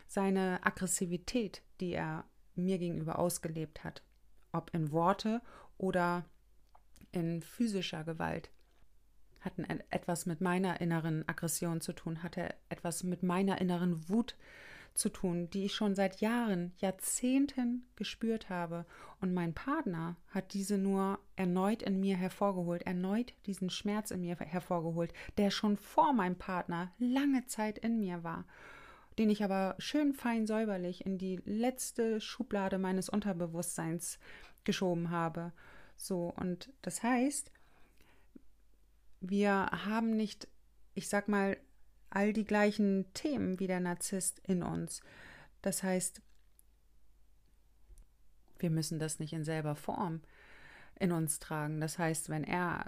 Seine 0.08 0.66
Aggressivität, 0.66 1.62
die 1.80 1.94
er 1.94 2.26
mir 2.56 2.78
gegenüber 2.80 3.20
ausgelebt 3.20 3.84
hat, 3.84 4.04
ob 4.52 4.74
in 4.74 4.92
Worte 4.92 5.42
oder 5.78 6.26
in 7.12 7.42
physischer 7.42 8.04
Gewalt 8.04 8.50
hatten 9.42 9.66
etwas 9.90 10.26
mit 10.26 10.42
meiner 10.42 10.82
inneren 10.82 11.28
Aggression 11.28 11.80
zu 11.80 11.94
tun, 11.94 12.24
hatte 12.24 12.54
etwas 12.70 13.04
mit 13.04 13.24
meiner 13.24 13.62
inneren 13.62 14.10
Wut 14.10 14.36
zu 14.94 15.10
tun, 15.10 15.50
die 15.52 15.66
ich 15.66 15.76
schon 15.76 15.96
seit 15.96 16.22
Jahren, 16.22 16.74
Jahrzehnten 16.78 17.86
gespürt 17.96 18.50
habe. 18.50 18.86
Und 19.22 19.34
mein 19.34 19.54
Partner 19.54 20.18
hat 20.30 20.54
diese 20.54 20.78
nur 20.78 21.20
erneut 21.36 21.84
in 21.84 22.00
mir 22.00 22.18
hervorgeholt, 22.18 22.84
erneut 22.84 23.34
diesen 23.46 23.70
Schmerz 23.70 24.12
in 24.12 24.22
mir 24.22 24.36
hervorgeholt, 24.36 25.14
der 25.38 25.52
schon 25.52 25.78
vor 25.78 26.14
meinem 26.14 26.38
Partner 26.38 26.92
lange 26.98 27.46
Zeit 27.46 27.78
in 27.78 28.00
mir 28.00 28.24
war, 28.24 28.46
den 29.18 29.30
ich 29.30 29.44
aber 29.44 29.76
schön 29.80 30.14
fein 30.14 30.46
säuberlich 30.46 31.06
in 31.06 31.18
die 31.18 31.42
letzte 31.46 32.22
Schublade 32.22 32.78
meines 32.78 33.10
Unterbewusstseins 33.10 34.20
geschoben 34.64 35.10
habe. 35.10 35.54
So, 35.96 36.34
und 36.36 36.72
das 36.82 37.02
heißt, 37.02 37.52
wir 39.22 39.52
haben 39.86 40.16
nicht, 40.16 40.48
ich 40.94 41.10
sag 41.10 41.28
mal, 41.28 41.58
all 42.10 42.34
die 42.34 42.46
gleichen 42.46 43.12
Themen 43.14 43.60
wie 43.60 43.68
der 43.68 43.80
Narzisst 43.80 44.40
in 44.40 44.64
uns. 44.64 45.02
Das 45.62 45.84
heißt, 45.84 46.22
wir 48.60 48.70
müssen 48.70 49.00
das 49.00 49.20
nicht 49.20 49.34
in 49.34 49.44
selber 49.44 49.76
Form 49.76 50.22
in 51.00 51.12
uns 51.12 51.40
tragen. 51.40 51.80
Das 51.82 52.00
heißt, 52.00 52.30
wenn 52.30 52.44
er 52.44 52.86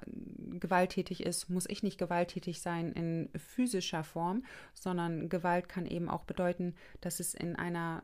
gewalttätig 0.60 1.24
ist, 1.24 1.50
muss 1.50 1.68
ich 1.68 1.84
nicht 1.84 1.98
gewalttätig 1.98 2.62
sein 2.62 2.92
in 2.94 3.30
physischer 3.36 4.04
Form, 4.04 4.44
sondern 4.74 5.30
Gewalt 5.30 5.70
kann 5.70 5.86
eben 5.86 6.10
auch 6.10 6.24
bedeuten, 6.24 6.76
dass 7.02 7.20
es 7.20 7.34
in 7.34 7.56
einer 7.56 8.04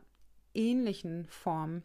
ähnlichen 0.54 1.26
Form 1.26 1.82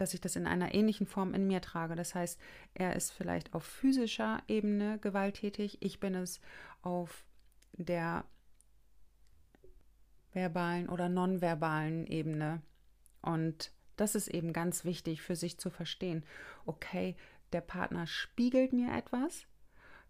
dass 0.00 0.14
ich 0.14 0.20
das 0.20 0.34
in 0.34 0.46
einer 0.46 0.74
ähnlichen 0.74 1.06
Form 1.06 1.34
in 1.34 1.46
mir 1.46 1.60
trage. 1.60 1.94
Das 1.94 2.14
heißt, 2.14 2.40
er 2.72 2.96
ist 2.96 3.12
vielleicht 3.12 3.52
auf 3.54 3.64
physischer 3.64 4.42
Ebene 4.48 4.98
gewalttätig, 4.98 5.78
ich 5.80 6.00
bin 6.00 6.14
es 6.14 6.40
auf 6.80 7.24
der 7.72 8.24
verbalen 10.32 10.88
oder 10.88 11.08
nonverbalen 11.08 12.06
Ebene. 12.06 12.62
Und 13.20 13.72
das 13.96 14.14
ist 14.14 14.28
eben 14.28 14.52
ganz 14.52 14.84
wichtig 14.84 15.22
für 15.22 15.36
sich 15.36 15.58
zu 15.58 15.70
verstehen. 15.70 16.24
Okay, 16.64 17.16
der 17.52 17.60
Partner 17.60 18.06
spiegelt 18.06 18.72
mir 18.72 18.96
etwas. 18.96 19.46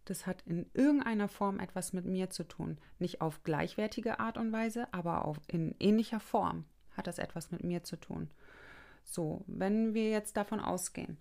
Das 0.05 0.27
hat 0.27 0.43
in 0.47 0.67
irgendeiner 0.75 1.29
Form 1.29 1.61
etwas 1.61 1.93
mit 1.93 2.05
mir 2.05 2.31
zu 2.31 2.45
tun. 2.45 2.79
Nicht 2.99 3.21
auf 3.21 3.43
gleichwertige 3.43 4.21
Art 4.21 4.39
und 4.39 4.53
Weise, 4.53 4.93
aber 4.93 5.25
auf, 5.25 5.39
in 5.47 5.75
ähnlicher 5.79 6.21
Form 6.21 6.65
hat 6.97 7.07
das 7.07 7.19
etwas 7.19 7.51
mit 7.51 7.65
mir 7.65 7.83
zu 7.83 7.97
tun. 7.97 8.31
So, 9.05 9.45
wenn 9.47 9.95
wir 9.95 10.11
jetzt 10.11 10.37
davon 10.37 10.61
ausgehen, 10.61 11.19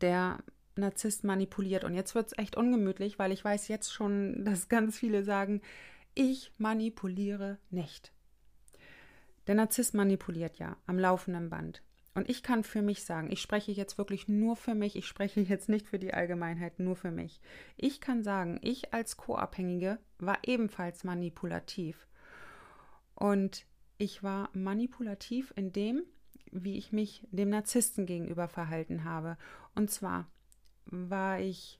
der 0.00 0.38
Narzisst 0.78 1.24
manipuliert, 1.24 1.84
und 1.84 1.94
jetzt 1.94 2.14
wird 2.14 2.26
es 2.26 2.38
echt 2.38 2.56
ungemütlich, 2.56 3.18
weil 3.18 3.32
ich 3.32 3.44
weiß 3.44 3.68
jetzt 3.68 3.92
schon, 3.92 4.44
dass 4.44 4.68
ganz 4.68 4.98
viele 4.98 5.24
sagen, 5.24 5.62
ich 6.14 6.52
manipuliere 6.58 7.58
nicht. 7.70 8.12
Der 9.46 9.54
Narzisst 9.54 9.94
manipuliert 9.94 10.58
ja 10.58 10.76
am 10.86 10.98
laufenden 10.98 11.50
Band. 11.50 11.82
Und 12.16 12.30
ich 12.30 12.42
kann 12.42 12.64
für 12.64 12.80
mich 12.80 13.04
sagen, 13.04 13.30
ich 13.30 13.42
spreche 13.42 13.72
jetzt 13.72 13.98
wirklich 13.98 14.26
nur 14.26 14.56
für 14.56 14.74
mich, 14.74 14.96
ich 14.96 15.06
spreche 15.06 15.40
jetzt 15.42 15.68
nicht 15.68 15.86
für 15.86 15.98
die 15.98 16.14
Allgemeinheit, 16.14 16.78
nur 16.78 16.96
für 16.96 17.10
mich. 17.10 17.42
Ich 17.76 18.00
kann 18.00 18.22
sagen, 18.22 18.58
ich 18.62 18.94
als 18.94 19.18
Co-Abhängige 19.18 19.98
war 20.18 20.38
ebenfalls 20.42 21.04
manipulativ. 21.04 22.08
Und 23.14 23.66
ich 23.98 24.22
war 24.22 24.48
manipulativ 24.54 25.52
in 25.56 25.74
dem, 25.74 26.04
wie 26.50 26.78
ich 26.78 26.90
mich 26.90 27.28
dem 27.32 27.50
Narzissten 27.50 28.06
gegenüber 28.06 28.48
verhalten 28.48 29.04
habe. 29.04 29.36
Und 29.74 29.90
zwar 29.90 30.26
war 30.86 31.38
ich 31.38 31.78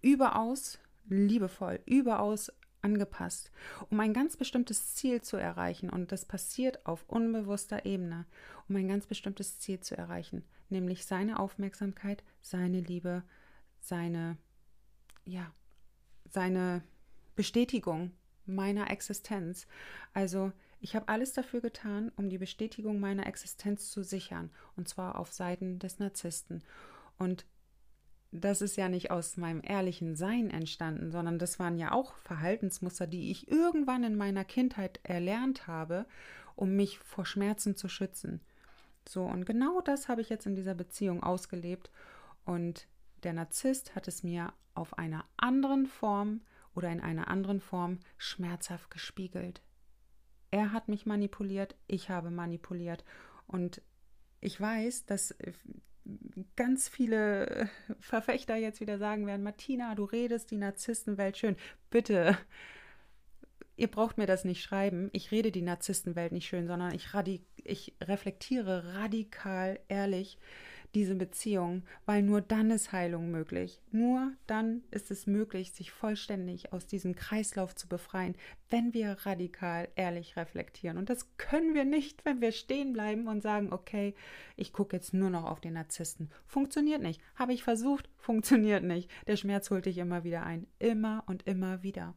überaus 0.00 0.80
liebevoll, 1.08 1.78
überaus 1.86 2.52
angepasst, 2.82 3.50
um 3.90 3.98
ein 4.00 4.12
ganz 4.12 4.36
bestimmtes 4.36 4.94
Ziel 4.94 5.22
zu 5.22 5.36
erreichen. 5.36 5.88
Und 5.88 6.12
das 6.12 6.24
passiert 6.24 6.84
auf 6.84 7.04
unbewusster 7.08 7.86
Ebene, 7.86 8.26
um 8.68 8.76
ein 8.76 8.88
ganz 8.88 9.06
bestimmtes 9.06 9.58
Ziel 9.58 9.80
zu 9.80 9.96
erreichen, 9.96 10.44
nämlich 10.68 11.06
seine 11.06 11.38
Aufmerksamkeit, 11.38 12.22
seine 12.40 12.80
Liebe, 12.80 13.22
seine, 13.80 14.36
ja, 15.24 15.52
seine 16.28 16.82
Bestätigung 17.34 18.12
meiner 18.44 18.90
Existenz. 18.90 19.66
Also 20.12 20.52
ich 20.80 20.96
habe 20.96 21.08
alles 21.08 21.32
dafür 21.32 21.60
getan, 21.60 22.10
um 22.16 22.28
die 22.28 22.38
Bestätigung 22.38 22.98
meiner 22.98 23.26
Existenz 23.26 23.90
zu 23.90 24.02
sichern, 24.02 24.50
und 24.76 24.88
zwar 24.88 25.18
auf 25.18 25.32
Seiten 25.32 25.78
des 25.78 26.00
Narzissten. 26.00 26.62
Und 27.18 27.46
das 28.32 28.62
ist 28.62 28.76
ja 28.76 28.88
nicht 28.88 29.10
aus 29.10 29.36
meinem 29.36 29.60
ehrlichen 29.62 30.16
Sein 30.16 30.50
entstanden, 30.50 31.10
sondern 31.10 31.38
das 31.38 31.58
waren 31.58 31.76
ja 31.76 31.92
auch 31.92 32.14
Verhaltensmuster, 32.14 33.06
die 33.06 33.30
ich 33.30 33.48
irgendwann 33.48 34.04
in 34.04 34.16
meiner 34.16 34.44
Kindheit 34.44 35.00
erlernt 35.02 35.66
habe, 35.66 36.06
um 36.56 36.74
mich 36.74 36.98
vor 36.98 37.26
Schmerzen 37.26 37.76
zu 37.76 37.88
schützen. 37.88 38.40
So, 39.06 39.24
und 39.24 39.44
genau 39.44 39.82
das 39.82 40.08
habe 40.08 40.22
ich 40.22 40.30
jetzt 40.30 40.46
in 40.46 40.54
dieser 40.54 40.74
Beziehung 40.74 41.22
ausgelebt. 41.22 41.90
Und 42.46 42.86
der 43.22 43.34
Narzisst 43.34 43.94
hat 43.94 44.08
es 44.08 44.22
mir 44.22 44.54
auf 44.74 44.96
einer 44.96 45.26
anderen 45.36 45.86
Form 45.86 46.40
oder 46.74 46.90
in 46.90 47.00
einer 47.00 47.28
anderen 47.28 47.60
Form 47.60 47.98
schmerzhaft 48.16 48.90
gespiegelt. 48.90 49.60
Er 50.50 50.72
hat 50.72 50.88
mich 50.88 51.04
manipuliert, 51.04 51.76
ich 51.86 52.08
habe 52.08 52.30
manipuliert. 52.30 53.04
Und 53.46 53.82
ich 54.40 54.58
weiß, 54.58 55.04
dass 55.04 55.34
ganz 56.56 56.88
viele 56.88 57.68
Verfechter 58.00 58.56
jetzt 58.56 58.80
wieder 58.80 58.98
sagen 58.98 59.26
werden, 59.26 59.42
Martina, 59.42 59.94
du 59.94 60.04
redest 60.04 60.50
die 60.50 60.56
Narzisstenwelt 60.56 61.36
schön. 61.36 61.56
Bitte, 61.90 62.36
ihr 63.76 63.88
braucht 63.88 64.18
mir 64.18 64.26
das 64.26 64.44
nicht 64.44 64.62
schreiben. 64.62 65.10
Ich 65.12 65.30
rede 65.30 65.52
die 65.52 65.62
Narzisstenwelt 65.62 66.32
nicht 66.32 66.46
schön, 66.46 66.66
sondern 66.66 66.94
ich, 66.94 67.08
ich 67.64 67.94
reflektiere 68.00 68.94
radikal 68.94 69.80
ehrlich, 69.88 70.38
diese 70.94 71.14
Beziehung, 71.14 71.82
weil 72.04 72.22
nur 72.22 72.40
dann 72.40 72.70
ist 72.70 72.92
Heilung 72.92 73.30
möglich. 73.30 73.80
Nur 73.90 74.32
dann 74.46 74.82
ist 74.90 75.10
es 75.10 75.26
möglich, 75.26 75.72
sich 75.72 75.90
vollständig 75.90 76.72
aus 76.72 76.86
diesem 76.86 77.14
Kreislauf 77.14 77.74
zu 77.74 77.88
befreien, 77.88 78.34
wenn 78.68 78.92
wir 78.92 79.16
radikal 79.24 79.88
ehrlich 79.96 80.36
reflektieren. 80.36 80.98
Und 80.98 81.08
das 81.08 81.36
können 81.38 81.74
wir 81.74 81.84
nicht, 81.84 82.24
wenn 82.24 82.40
wir 82.40 82.52
stehen 82.52 82.92
bleiben 82.92 83.26
und 83.26 83.42
sagen, 83.42 83.72
okay, 83.72 84.14
ich 84.56 84.72
gucke 84.72 84.96
jetzt 84.96 85.14
nur 85.14 85.30
noch 85.30 85.44
auf 85.44 85.60
den 85.60 85.74
Narzissten. 85.74 86.30
Funktioniert 86.46 87.02
nicht. 87.02 87.20
Habe 87.36 87.54
ich 87.54 87.64
versucht, 87.64 88.10
funktioniert 88.16 88.84
nicht. 88.84 89.10
Der 89.26 89.36
Schmerz 89.36 89.70
holt 89.70 89.86
dich 89.86 89.98
immer 89.98 90.24
wieder 90.24 90.44
ein. 90.44 90.66
Immer 90.78 91.24
und 91.26 91.46
immer 91.46 91.82
wieder. 91.82 92.14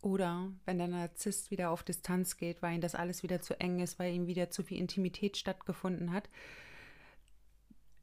Oder 0.00 0.52
wenn 0.64 0.78
der 0.78 0.88
Narzisst 0.88 1.50
wieder 1.50 1.70
auf 1.70 1.82
Distanz 1.82 2.36
geht, 2.36 2.62
weil 2.62 2.74
ihm 2.74 2.80
das 2.80 2.94
alles 2.94 3.22
wieder 3.22 3.40
zu 3.40 3.60
eng 3.60 3.80
ist, 3.80 3.98
weil 3.98 4.14
ihm 4.14 4.26
wieder 4.26 4.50
zu 4.50 4.62
viel 4.62 4.78
Intimität 4.78 5.36
stattgefunden 5.36 6.12
hat, 6.12 6.28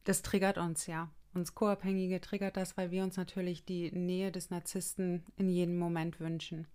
das 0.05 0.21
triggert 0.21 0.57
uns 0.57 0.88
ja. 0.88 1.09
Uns 1.33 1.53
Co-Abhängige 1.53 2.21
triggert 2.21 2.55
das, 2.55 2.77
weil 2.77 2.91
wir 2.91 3.03
uns 3.03 3.17
natürlich 3.17 3.65
die 3.65 3.91
Nähe 3.91 4.31
des 4.31 4.50
Narzissten 4.50 5.25
in 5.35 5.50
jedem 5.50 5.77
Moment 5.77 6.21
wünschen. 6.21 6.67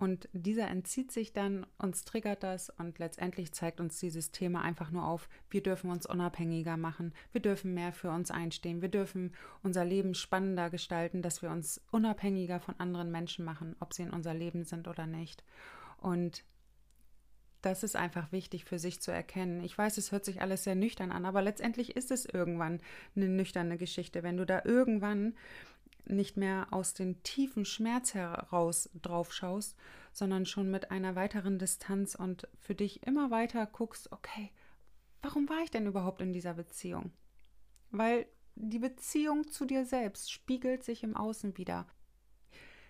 Und 0.00 0.30
dieser 0.32 0.68
entzieht 0.68 1.12
sich 1.12 1.34
dann, 1.34 1.66
uns 1.76 2.06
triggert 2.06 2.42
das 2.42 2.70
und 2.70 2.98
letztendlich 2.98 3.52
zeigt 3.52 3.80
uns 3.80 4.00
dieses 4.00 4.30
Thema 4.30 4.62
einfach 4.62 4.90
nur 4.90 5.06
auf, 5.06 5.28
wir 5.50 5.62
dürfen 5.62 5.90
uns 5.90 6.06
unabhängiger 6.06 6.78
machen, 6.78 7.12
wir 7.32 7.42
dürfen 7.42 7.74
mehr 7.74 7.92
für 7.92 8.10
uns 8.10 8.30
einstehen, 8.30 8.80
wir 8.80 8.88
dürfen 8.88 9.34
unser 9.62 9.84
Leben 9.84 10.14
spannender 10.14 10.70
gestalten, 10.70 11.20
dass 11.20 11.42
wir 11.42 11.50
uns 11.50 11.82
unabhängiger 11.90 12.60
von 12.60 12.80
anderen 12.80 13.10
Menschen 13.10 13.44
machen, 13.44 13.76
ob 13.78 13.92
sie 13.92 14.04
in 14.04 14.10
unser 14.10 14.32
Leben 14.32 14.64
sind 14.64 14.88
oder 14.88 15.06
nicht. 15.06 15.44
Und 15.98 16.44
das 17.62 17.82
ist 17.82 17.96
einfach 17.96 18.32
wichtig 18.32 18.64
für 18.64 18.78
sich 18.78 19.00
zu 19.00 19.10
erkennen. 19.10 19.62
Ich 19.62 19.76
weiß, 19.76 19.98
es 19.98 20.12
hört 20.12 20.24
sich 20.24 20.40
alles 20.40 20.64
sehr 20.64 20.74
nüchtern 20.74 21.12
an, 21.12 21.24
aber 21.24 21.42
letztendlich 21.42 21.96
ist 21.96 22.10
es 22.10 22.24
irgendwann 22.24 22.80
eine 23.14 23.28
nüchterne 23.28 23.76
Geschichte. 23.76 24.22
Wenn 24.22 24.36
du 24.36 24.46
da 24.46 24.62
irgendwann 24.64 25.34
nicht 26.06 26.36
mehr 26.36 26.68
aus 26.70 26.94
dem 26.94 27.22
tiefen 27.22 27.64
Schmerz 27.64 28.14
heraus 28.14 28.90
drauf 29.00 29.32
schaust, 29.32 29.76
sondern 30.12 30.46
schon 30.46 30.70
mit 30.70 30.90
einer 30.90 31.14
weiteren 31.14 31.58
Distanz 31.58 32.14
und 32.14 32.48
für 32.58 32.74
dich 32.74 33.06
immer 33.06 33.30
weiter 33.30 33.66
guckst, 33.66 34.10
okay, 34.12 34.50
warum 35.22 35.48
war 35.48 35.62
ich 35.62 35.70
denn 35.70 35.86
überhaupt 35.86 36.20
in 36.20 36.32
dieser 36.32 36.54
Beziehung? 36.54 37.12
Weil 37.90 38.26
die 38.54 38.78
Beziehung 38.78 39.48
zu 39.48 39.64
dir 39.64 39.84
selbst 39.84 40.32
spiegelt 40.32 40.82
sich 40.82 41.02
im 41.02 41.16
Außen 41.16 41.56
wieder. 41.56 41.86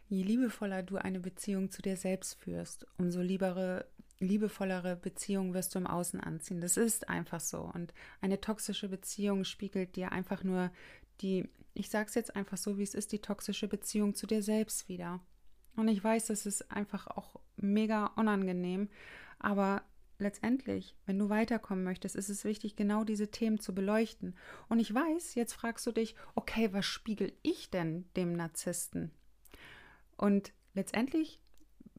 Je 0.09 0.23
liebevoller 0.23 0.83
du 0.83 0.97
eine 0.97 1.21
Beziehung 1.21 1.71
zu 1.71 1.83
dir 1.83 1.97
selbst 1.97 2.35
führst, 2.35 2.87
umso 2.99 3.21
liebere 3.21 3.87
liebevollere 4.21 4.97
Beziehung 4.97 5.55
wirst 5.55 5.75
du 5.75 5.79
im 5.79 5.87
Außen 5.87 6.21
anziehen. 6.21 6.61
Das 6.61 6.77
ist 6.77 7.09
einfach 7.09 7.41
so. 7.41 7.61
Und 7.61 7.93
eine 8.21 8.41
toxische 8.41 8.89
Beziehung 8.89 9.45
spiegelt 9.45 9.97
dir 9.97 10.13
einfach 10.13 10.45
nur 10.45 10.71
die, 11.23 11.49
ich 11.75 11.91
sag's 11.91 12.15
jetzt 12.15 12.37
einfach 12.37 12.57
so, 12.57 12.79
wie 12.79 12.83
es 12.83 12.95
ist, 12.95 13.13
die 13.13 13.21
toxische 13.21 13.67
Beziehung 13.67 14.15
zu 14.15 14.27
dir 14.27 14.43
selbst 14.43 14.89
wieder. 14.89 15.21
Und 15.77 15.89
ich 15.89 16.03
weiß, 16.03 16.27
das 16.27 16.47
ist 16.47 16.71
einfach 16.71 17.07
auch 17.07 17.41
mega 17.57 18.07
unangenehm, 18.17 18.89
aber 19.39 19.83
letztendlich, 20.19 20.97
wenn 21.07 21.19
du 21.19 21.29
weiterkommen 21.29 21.85
möchtest, 21.85 22.17
ist 22.17 22.29
es 22.29 22.45
wichtig, 22.45 22.77
genau 22.77 23.05
diese 23.05 23.31
Themen 23.31 23.59
zu 23.59 23.75
beleuchten. 23.75 24.37
Und 24.69 24.79
ich 24.79 24.93
weiß, 24.93 25.35
jetzt 25.35 25.55
fragst 25.55 25.87
du 25.87 25.93
dich, 25.93 26.15
okay, 26.35 26.73
was 26.73 26.85
spiegel 26.85 27.33
ich 27.43 27.71
denn 27.71 28.05
dem 28.17 28.35
Narzissten? 28.35 29.11
Und 30.17 30.53
letztendlich 30.75 31.41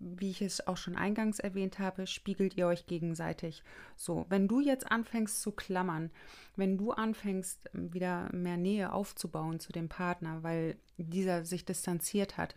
wie 0.01 0.31
ich 0.31 0.41
es 0.41 0.65
auch 0.67 0.77
schon 0.77 0.95
eingangs 0.95 1.39
erwähnt 1.39 1.79
habe, 1.79 2.07
spiegelt 2.07 2.57
ihr 2.57 2.67
euch 2.67 2.87
gegenseitig. 2.87 3.63
So, 3.95 4.25
wenn 4.29 4.47
du 4.47 4.59
jetzt 4.59 4.91
anfängst 4.91 5.41
zu 5.41 5.51
klammern, 5.51 6.11
wenn 6.55 6.77
du 6.77 6.91
anfängst, 6.91 7.69
wieder 7.73 8.33
mehr 8.33 8.57
Nähe 8.57 8.91
aufzubauen 8.91 9.59
zu 9.59 9.71
dem 9.71 9.89
Partner, 9.89 10.43
weil 10.43 10.77
dieser 10.97 11.45
sich 11.45 11.65
distanziert 11.65 12.37
hat, 12.37 12.55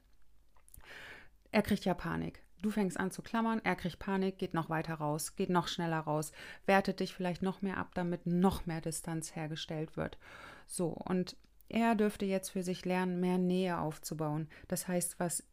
er 1.52 1.62
kriegt 1.62 1.84
ja 1.84 1.94
Panik. 1.94 2.42
Du 2.62 2.70
fängst 2.70 2.98
an 2.98 3.10
zu 3.10 3.20
klammern, 3.20 3.60
er 3.62 3.76
kriegt 3.76 3.98
Panik, 3.98 4.38
geht 4.38 4.54
noch 4.54 4.70
weiter 4.70 4.94
raus, 4.94 5.36
geht 5.36 5.50
noch 5.50 5.68
schneller 5.68 6.00
raus, 6.00 6.32
wertet 6.64 7.00
dich 7.00 7.14
vielleicht 7.14 7.42
noch 7.42 7.60
mehr 7.60 7.76
ab, 7.76 7.90
damit 7.94 8.26
noch 8.26 8.64
mehr 8.64 8.80
Distanz 8.80 9.36
hergestellt 9.36 9.98
wird. 9.98 10.18
So, 10.66 10.88
und 10.88 11.36
er 11.68 11.94
dürfte 11.94 12.24
jetzt 12.24 12.50
für 12.50 12.62
sich 12.62 12.84
lernen, 12.84 13.20
mehr 13.20 13.36
Nähe 13.36 13.78
aufzubauen. 13.78 14.48
Das 14.68 14.88
heißt, 14.88 15.20
was 15.20 15.44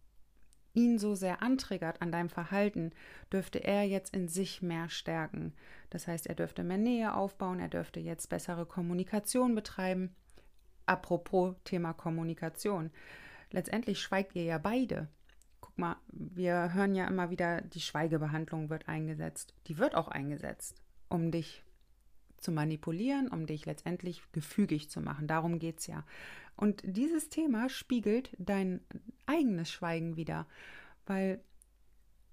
ihn 0.73 0.97
so 0.97 1.15
sehr 1.15 1.41
antriggert 1.41 2.01
an 2.01 2.11
deinem 2.11 2.29
Verhalten, 2.29 2.91
dürfte 3.31 3.59
er 3.63 3.83
jetzt 3.83 4.15
in 4.15 4.27
sich 4.27 4.61
mehr 4.61 4.89
stärken. 4.89 5.53
Das 5.89 6.07
heißt, 6.07 6.27
er 6.27 6.35
dürfte 6.35 6.63
mehr 6.63 6.77
Nähe 6.77 7.13
aufbauen, 7.13 7.59
er 7.59 7.69
dürfte 7.69 7.99
jetzt 7.99 8.29
bessere 8.29 8.65
Kommunikation 8.65 9.55
betreiben. 9.55 10.15
Apropos 10.85 11.55
Thema 11.63 11.93
Kommunikation. 11.93 12.91
Letztendlich 13.51 14.01
schweigt 14.01 14.35
ihr 14.35 14.43
ja 14.43 14.57
beide. 14.57 15.07
Guck 15.59 15.77
mal, 15.77 15.97
wir 16.11 16.73
hören 16.73 16.95
ja 16.95 17.07
immer 17.07 17.29
wieder, 17.29 17.61
die 17.61 17.81
Schweigebehandlung 17.81 18.69
wird 18.69 18.87
eingesetzt. 18.87 19.53
Die 19.67 19.77
wird 19.77 19.95
auch 19.95 20.07
eingesetzt, 20.07 20.81
um 21.09 21.31
dich 21.31 21.63
zu 22.41 22.51
manipulieren, 22.51 23.27
um 23.27 23.45
dich 23.45 23.65
letztendlich 23.65 24.21
gefügig 24.31 24.89
zu 24.89 25.01
machen. 25.01 25.27
Darum 25.27 25.59
geht 25.59 25.79
es 25.79 25.87
ja. 25.87 26.03
Und 26.55 26.81
dieses 26.83 27.29
Thema 27.29 27.69
spiegelt 27.69 28.35
dein 28.37 28.81
eigenes 29.25 29.71
Schweigen 29.71 30.15
wieder, 30.15 30.47
weil 31.05 31.41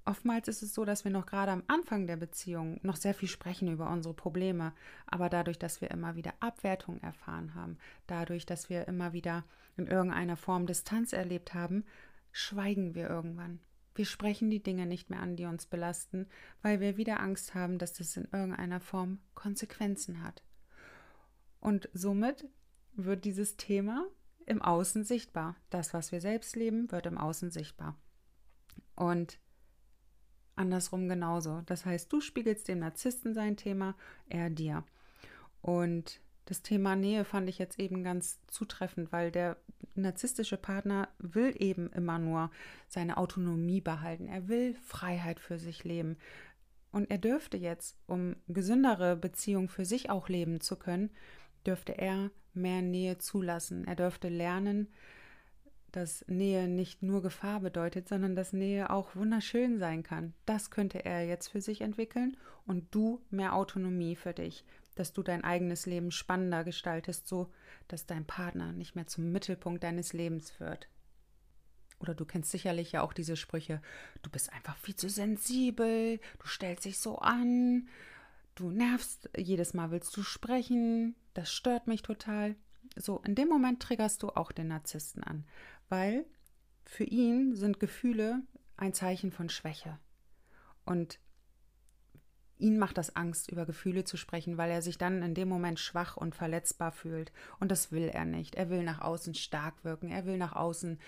Oftmals 0.08 0.48
ist 0.48 0.62
es 0.62 0.72
so, 0.72 0.86
dass 0.86 1.04
wir 1.04 1.10
noch 1.10 1.26
gerade 1.26 1.52
am 1.52 1.62
Anfang 1.66 2.06
der 2.06 2.16
Beziehung 2.16 2.80
noch 2.82 2.96
sehr 2.96 3.12
viel 3.12 3.28
sprechen 3.28 3.70
über 3.70 3.90
unsere 3.90 4.14
Probleme, 4.14 4.72
aber 5.04 5.28
dadurch, 5.28 5.58
dass 5.58 5.82
wir 5.82 5.90
immer 5.90 6.16
wieder 6.16 6.32
Abwertung 6.40 6.98
erfahren 7.02 7.54
haben, 7.54 7.76
dadurch, 8.06 8.46
dass 8.46 8.70
wir 8.70 8.88
immer 8.88 9.12
wieder 9.12 9.44
in 9.76 9.86
irgendeiner 9.86 10.38
Form 10.38 10.64
Distanz 10.64 11.12
erlebt 11.12 11.52
haben, 11.52 11.84
schweigen 12.32 12.94
wir 12.94 13.10
irgendwann. 13.10 13.60
Wir 13.98 14.06
sprechen 14.06 14.48
die 14.48 14.62
Dinge 14.62 14.86
nicht 14.86 15.10
mehr 15.10 15.18
an, 15.18 15.34
die 15.34 15.44
uns 15.44 15.66
belasten, 15.66 16.28
weil 16.62 16.78
wir 16.78 16.96
wieder 16.96 17.18
Angst 17.18 17.56
haben, 17.56 17.78
dass 17.78 17.94
das 17.94 18.16
in 18.16 18.28
irgendeiner 18.30 18.78
Form 18.78 19.18
Konsequenzen 19.34 20.22
hat. 20.22 20.44
Und 21.58 21.88
somit 21.92 22.48
wird 22.92 23.24
dieses 23.24 23.56
Thema 23.56 24.06
im 24.46 24.62
Außen 24.62 25.02
sichtbar. 25.02 25.56
Das, 25.68 25.94
was 25.94 26.12
wir 26.12 26.20
selbst 26.20 26.54
leben, 26.54 26.92
wird 26.92 27.06
im 27.06 27.18
Außen 27.18 27.50
sichtbar. 27.50 27.98
Und 28.94 29.40
andersrum 30.54 31.08
genauso. 31.08 31.62
Das 31.66 31.84
heißt, 31.84 32.12
du 32.12 32.20
spiegelst 32.20 32.68
dem 32.68 32.78
Narzissten 32.78 33.34
sein 33.34 33.56
Thema, 33.56 33.96
er 34.28 34.48
dir. 34.48 34.84
Und 35.60 36.20
das 36.48 36.62
Thema 36.62 36.96
Nähe 36.96 37.26
fand 37.26 37.46
ich 37.50 37.58
jetzt 37.58 37.78
eben 37.78 38.02
ganz 38.02 38.40
zutreffend, 38.46 39.12
weil 39.12 39.30
der 39.30 39.58
narzisstische 39.94 40.56
Partner 40.56 41.08
will 41.18 41.54
eben 41.58 41.92
immer 41.92 42.18
nur 42.18 42.50
seine 42.88 43.18
Autonomie 43.18 43.82
behalten. 43.82 44.28
Er 44.28 44.48
will 44.48 44.74
Freiheit 44.74 45.40
für 45.40 45.58
sich 45.58 45.84
leben. 45.84 46.16
Und 46.90 47.10
er 47.10 47.18
dürfte 47.18 47.58
jetzt, 47.58 47.98
um 48.06 48.34
gesündere 48.46 49.14
Beziehungen 49.14 49.68
für 49.68 49.84
sich 49.84 50.08
auch 50.08 50.30
leben 50.30 50.62
zu 50.62 50.76
können, 50.76 51.10
dürfte 51.66 51.98
er 51.98 52.30
mehr 52.54 52.80
Nähe 52.80 53.18
zulassen. 53.18 53.86
Er 53.86 53.96
dürfte 53.96 54.30
lernen, 54.30 54.88
dass 55.92 56.24
Nähe 56.28 56.66
nicht 56.66 57.02
nur 57.02 57.20
Gefahr 57.20 57.60
bedeutet, 57.60 58.08
sondern 58.08 58.36
dass 58.36 58.54
Nähe 58.54 58.88
auch 58.88 59.14
wunderschön 59.16 59.78
sein 59.78 60.02
kann. 60.02 60.32
Das 60.46 60.70
könnte 60.70 61.04
er 61.04 61.26
jetzt 61.26 61.48
für 61.48 61.60
sich 61.60 61.82
entwickeln 61.82 62.38
und 62.66 62.86
du 62.94 63.20
mehr 63.28 63.54
Autonomie 63.54 64.16
für 64.16 64.32
dich, 64.32 64.64
dass 64.98 65.12
du 65.12 65.22
dein 65.22 65.44
eigenes 65.44 65.86
Leben 65.86 66.10
spannender 66.10 66.64
gestaltest, 66.64 67.28
so 67.28 67.52
dass 67.86 68.06
dein 68.06 68.26
Partner 68.26 68.72
nicht 68.72 68.96
mehr 68.96 69.06
zum 69.06 69.30
Mittelpunkt 69.30 69.84
deines 69.84 70.12
Lebens 70.12 70.58
wird. 70.58 70.88
Oder 72.00 72.14
du 72.14 72.24
kennst 72.24 72.50
sicherlich 72.50 72.92
ja 72.92 73.02
auch 73.02 73.12
diese 73.12 73.36
Sprüche, 73.36 73.80
du 74.22 74.30
bist 74.30 74.52
einfach 74.52 74.76
viel 74.76 74.96
zu 74.96 75.08
sensibel, 75.08 76.20
du 76.38 76.46
stellst 76.46 76.84
dich 76.84 76.98
so 76.98 77.18
an, 77.18 77.88
du 78.54 78.70
nervst, 78.70 79.30
jedes 79.36 79.74
Mal 79.74 79.90
willst 79.90 80.16
du 80.16 80.22
sprechen, 80.22 81.14
das 81.34 81.52
stört 81.52 81.86
mich 81.86 82.02
total. 82.02 82.56
So, 82.96 83.20
in 83.24 83.34
dem 83.34 83.48
Moment 83.48 83.80
triggerst 83.80 84.22
du 84.22 84.30
auch 84.30 84.52
den 84.52 84.68
Narzissten 84.68 85.22
an, 85.22 85.44
weil 85.88 86.24
für 86.84 87.04
ihn 87.04 87.54
sind 87.54 87.80
Gefühle 87.80 88.42
ein 88.76 88.94
Zeichen 88.94 89.30
von 89.30 89.48
Schwäche. 89.48 89.98
Und 90.84 91.18
ihn 92.58 92.78
macht 92.78 92.98
das 92.98 93.14
Angst, 93.16 93.50
über 93.50 93.66
Gefühle 93.66 94.04
zu 94.04 94.16
sprechen, 94.16 94.58
weil 94.58 94.70
er 94.70 94.82
sich 94.82 94.98
dann 94.98 95.22
in 95.22 95.34
dem 95.34 95.48
Moment 95.48 95.78
schwach 95.78 96.16
und 96.16 96.34
verletzbar 96.34 96.92
fühlt. 96.92 97.32
Und 97.60 97.70
das 97.70 97.92
will 97.92 98.08
er 98.08 98.24
nicht. 98.24 98.54
Er 98.56 98.70
will 98.70 98.82
nach 98.82 99.00
außen 99.00 99.34
stark 99.34 99.84
wirken. 99.84 100.10
Er 100.10 100.26
will 100.26 100.38
nach 100.38 100.54
außen, 100.54 100.98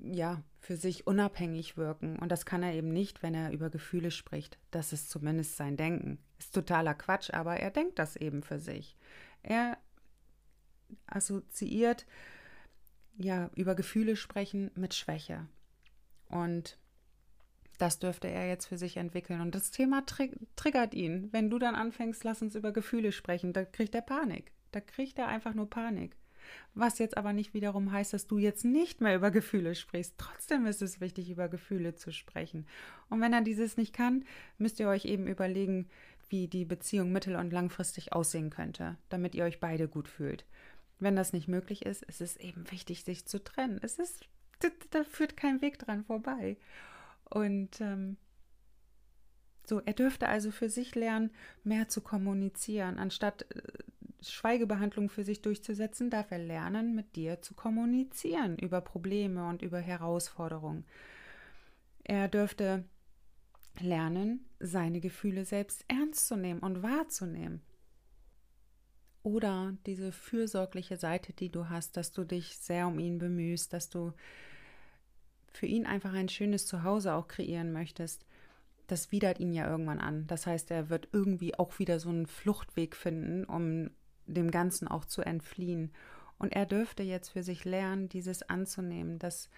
ja, 0.00 0.42
für 0.58 0.76
sich 0.76 1.06
unabhängig 1.06 1.76
wirken. 1.76 2.18
Und 2.18 2.30
das 2.30 2.44
kann 2.44 2.62
er 2.62 2.74
eben 2.74 2.92
nicht, 2.92 3.22
wenn 3.22 3.34
er 3.34 3.52
über 3.52 3.70
Gefühle 3.70 4.10
spricht. 4.10 4.58
Das 4.70 4.92
ist 4.92 5.10
zumindest 5.10 5.56
sein 5.56 5.76
Denken. 5.76 6.18
Ist 6.38 6.54
totaler 6.54 6.94
Quatsch, 6.94 7.32
aber 7.32 7.56
er 7.56 7.70
denkt 7.70 7.98
das 7.98 8.16
eben 8.16 8.42
für 8.42 8.58
sich. 8.58 8.96
Er 9.42 9.78
assoziiert 11.06 12.06
ja, 13.16 13.50
über 13.54 13.74
Gefühle 13.74 14.16
sprechen 14.16 14.70
mit 14.74 14.94
Schwäche. 14.94 15.46
Und 16.28 16.78
das 17.78 17.98
dürfte 17.98 18.28
er 18.28 18.48
jetzt 18.48 18.66
für 18.66 18.78
sich 18.78 18.96
entwickeln. 18.96 19.40
Und 19.40 19.54
das 19.54 19.70
Thema 19.70 20.04
tri 20.06 20.32
triggert 20.56 20.94
ihn. 20.94 21.28
Wenn 21.32 21.50
du 21.50 21.58
dann 21.58 21.74
anfängst, 21.74 22.24
lass 22.24 22.42
uns 22.42 22.54
über 22.54 22.72
Gefühle 22.72 23.12
sprechen, 23.12 23.52
da 23.52 23.64
kriegt 23.64 23.94
er 23.94 24.02
Panik. 24.02 24.52
Da 24.72 24.80
kriegt 24.80 25.18
er 25.18 25.28
einfach 25.28 25.54
nur 25.54 25.68
Panik. 25.68 26.16
Was 26.74 26.98
jetzt 26.98 27.16
aber 27.16 27.32
nicht 27.32 27.54
wiederum 27.54 27.90
heißt, 27.90 28.12
dass 28.12 28.26
du 28.26 28.38
jetzt 28.38 28.64
nicht 28.64 29.00
mehr 29.00 29.16
über 29.16 29.30
Gefühle 29.30 29.74
sprichst. 29.74 30.14
Trotzdem 30.18 30.66
ist 30.66 30.82
es 30.82 31.00
wichtig, 31.00 31.30
über 31.30 31.48
Gefühle 31.48 31.94
zu 31.94 32.12
sprechen. 32.12 32.66
Und 33.08 33.20
wenn 33.20 33.32
er 33.32 33.40
dieses 33.40 33.76
nicht 33.76 33.92
kann, 33.92 34.24
müsst 34.58 34.78
ihr 34.78 34.88
euch 34.88 35.04
eben 35.04 35.26
überlegen, 35.26 35.88
wie 36.28 36.48
die 36.48 36.64
Beziehung 36.64 37.12
mittel- 37.12 37.36
und 37.36 37.52
langfristig 37.52 38.12
aussehen 38.12 38.50
könnte, 38.50 38.96
damit 39.08 39.34
ihr 39.34 39.44
euch 39.44 39.60
beide 39.60 39.88
gut 39.88 40.08
fühlt. 40.08 40.44
Wenn 40.98 41.16
das 41.16 41.32
nicht 41.32 41.48
möglich 41.48 41.84
ist, 41.84 42.02
ist 42.02 42.20
es 42.20 42.36
eben 42.36 42.70
wichtig, 42.70 43.04
sich 43.04 43.26
zu 43.26 43.42
trennen. 43.42 43.78
Es 43.82 43.98
ist, 43.98 44.28
da 44.90 45.04
führt 45.04 45.36
kein 45.36 45.60
Weg 45.60 45.78
dran 45.78 46.04
vorbei. 46.04 46.56
Und 47.30 47.80
ähm, 47.80 48.16
so, 49.66 49.80
er 49.80 49.94
dürfte 49.94 50.28
also 50.28 50.50
für 50.50 50.68
sich 50.68 50.94
lernen, 50.94 51.30
mehr 51.64 51.88
zu 51.88 52.00
kommunizieren. 52.00 52.98
Anstatt 52.98 53.46
äh, 53.54 53.62
Schweigebehandlung 54.22 55.08
für 55.08 55.24
sich 55.24 55.42
durchzusetzen, 55.42 56.10
darf 56.10 56.30
er 56.30 56.38
lernen, 56.38 56.94
mit 56.94 57.16
dir 57.16 57.42
zu 57.42 57.54
kommunizieren 57.54 58.58
über 58.58 58.80
Probleme 58.80 59.48
und 59.48 59.62
über 59.62 59.78
Herausforderungen. 59.78 60.84
Er 62.04 62.28
dürfte 62.28 62.84
lernen, 63.80 64.46
seine 64.60 65.00
Gefühle 65.00 65.44
selbst 65.44 65.84
ernst 65.88 66.28
zu 66.28 66.36
nehmen 66.36 66.60
und 66.60 66.82
wahrzunehmen. 66.82 67.60
Oder 69.22 69.76
diese 69.86 70.12
fürsorgliche 70.12 70.96
Seite, 70.96 71.32
die 71.32 71.50
du 71.50 71.68
hast, 71.68 71.96
dass 71.96 72.12
du 72.12 72.24
dich 72.24 72.56
sehr 72.58 72.86
um 72.86 73.00
ihn 73.00 73.18
bemühst, 73.18 73.72
dass 73.72 73.90
du 73.90 74.12
für 75.56 75.66
ihn 75.66 75.86
einfach 75.86 76.12
ein 76.12 76.28
schönes 76.28 76.66
Zuhause 76.66 77.14
auch 77.14 77.28
kreieren 77.28 77.72
möchtest, 77.72 78.24
das 78.86 79.10
widert 79.10 79.40
ihn 79.40 79.52
ja 79.52 79.68
irgendwann 79.68 79.98
an. 79.98 80.26
Das 80.26 80.46
heißt, 80.46 80.70
er 80.70 80.90
wird 80.90 81.08
irgendwie 81.12 81.58
auch 81.58 81.78
wieder 81.78 81.98
so 81.98 82.08
einen 82.08 82.26
Fluchtweg 82.26 82.94
finden, 82.94 83.44
um 83.44 83.90
dem 84.26 84.50
Ganzen 84.50 84.86
auch 84.86 85.04
zu 85.04 85.22
entfliehen. 85.22 85.92
Und 86.38 86.52
er 86.52 86.66
dürfte 86.66 87.02
jetzt 87.02 87.30
für 87.30 87.42
sich 87.42 87.64
lernen, 87.64 88.08
dieses 88.08 88.42
anzunehmen, 88.42 89.18
dass 89.18 89.50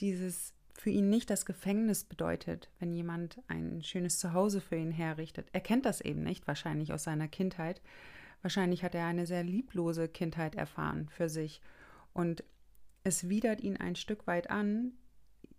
dieses 0.00 0.54
für 0.72 0.90
ihn 0.90 1.10
nicht 1.10 1.28
das 1.28 1.44
Gefängnis 1.44 2.04
bedeutet, 2.04 2.70
wenn 2.78 2.94
jemand 2.94 3.38
ein 3.48 3.82
schönes 3.82 4.18
Zuhause 4.18 4.60
für 4.60 4.76
ihn 4.76 4.92
herrichtet. 4.92 5.48
Er 5.52 5.60
kennt 5.60 5.84
das 5.84 6.00
eben 6.00 6.22
nicht, 6.22 6.46
wahrscheinlich 6.46 6.92
aus 6.92 7.04
seiner 7.04 7.28
Kindheit. 7.28 7.82
Wahrscheinlich 8.40 8.82
hat 8.82 8.94
er 8.94 9.04
eine 9.04 9.26
sehr 9.26 9.44
lieblose 9.44 10.08
Kindheit 10.08 10.54
erfahren 10.54 11.08
für 11.10 11.28
sich. 11.28 11.60
Und 12.14 12.44
es 13.04 13.28
widert 13.28 13.60
ihn 13.60 13.76
ein 13.76 13.94
Stück 13.94 14.26
weit 14.26 14.48
an, 14.48 14.92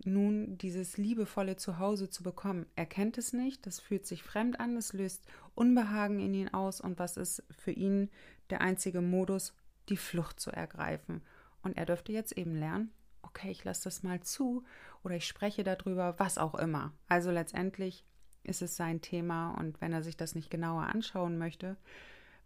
nun 0.06 0.58
dieses 0.58 0.98
liebevolle 0.98 1.58
Zuhause 1.58 2.10
zu 2.10 2.24
bekommen. 2.24 2.66
Er 2.76 2.86
kennt 2.86 3.18
es 3.18 3.34
nicht, 3.34 3.66
das 3.66 3.80
fühlt 3.80 4.06
sich 4.06 4.24
fremd 4.24 4.60
an, 4.60 4.76
es 4.78 4.94
löst 4.94 5.26
Unbehagen 5.56 6.20
in 6.20 6.34
ihn 6.34 6.54
aus 6.54 6.82
und 6.82 7.00
was 7.00 7.18
ist 7.18 7.44
für 7.52 7.72
ihn 7.72 8.10
der 8.50 8.62
einzige 8.62 9.02
Modus, 9.02 9.54
die 9.90 9.98
Flucht 9.98 10.40
zu 10.40 10.52
ergreifen. 10.52 11.22
Und 11.62 11.78
er 11.78 11.86
dürfte 11.86 12.12
jetzt 12.12 12.38
eben 12.38 12.56
lernen, 12.56 12.92
okay, 13.22 13.52
ich 13.52 13.64
lasse 13.64 13.84
das 13.86 14.04
mal 14.04 14.22
zu 14.22 14.64
oder 15.04 15.16
ich 15.16 15.28
spreche 15.28 15.64
darüber, 15.64 16.16
was 16.18 16.38
auch 16.38 16.56
immer. 16.56 16.94
Also 17.08 17.32
letztendlich 17.32 18.06
ist 18.44 18.62
es 18.62 18.76
sein 18.76 19.02
Thema 19.02 19.52
und 19.52 19.82
wenn 19.82 19.94
er 19.94 20.04
sich 20.04 20.18
das 20.18 20.36
nicht 20.36 20.50
genauer 20.50 20.84
anschauen 20.84 21.38
möchte, 21.38 21.78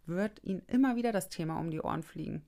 wird 0.04 0.42
ihm 0.44 0.62
immer 0.66 0.96
wieder 0.96 1.12
das 1.12 1.28
Thema 1.28 1.58
um 1.58 1.70
die 1.70 1.80
Ohren 1.80 2.02
fliegen. 2.02 2.44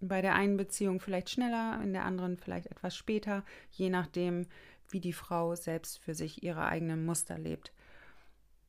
Bei 0.00 0.22
der 0.22 0.34
einen 0.34 0.56
Beziehung 0.56 1.00
vielleicht 1.00 1.30
schneller, 1.30 1.80
in 1.82 1.92
der 1.92 2.04
anderen 2.04 2.36
vielleicht 2.36 2.66
etwas 2.66 2.96
später, 2.96 3.44
je 3.70 3.90
nachdem, 3.90 4.46
wie 4.88 5.00
die 5.00 5.12
Frau 5.12 5.54
selbst 5.54 5.98
für 5.98 6.14
sich 6.14 6.42
ihre 6.42 6.66
eigenen 6.66 7.04
Muster 7.04 7.38
lebt. 7.38 7.72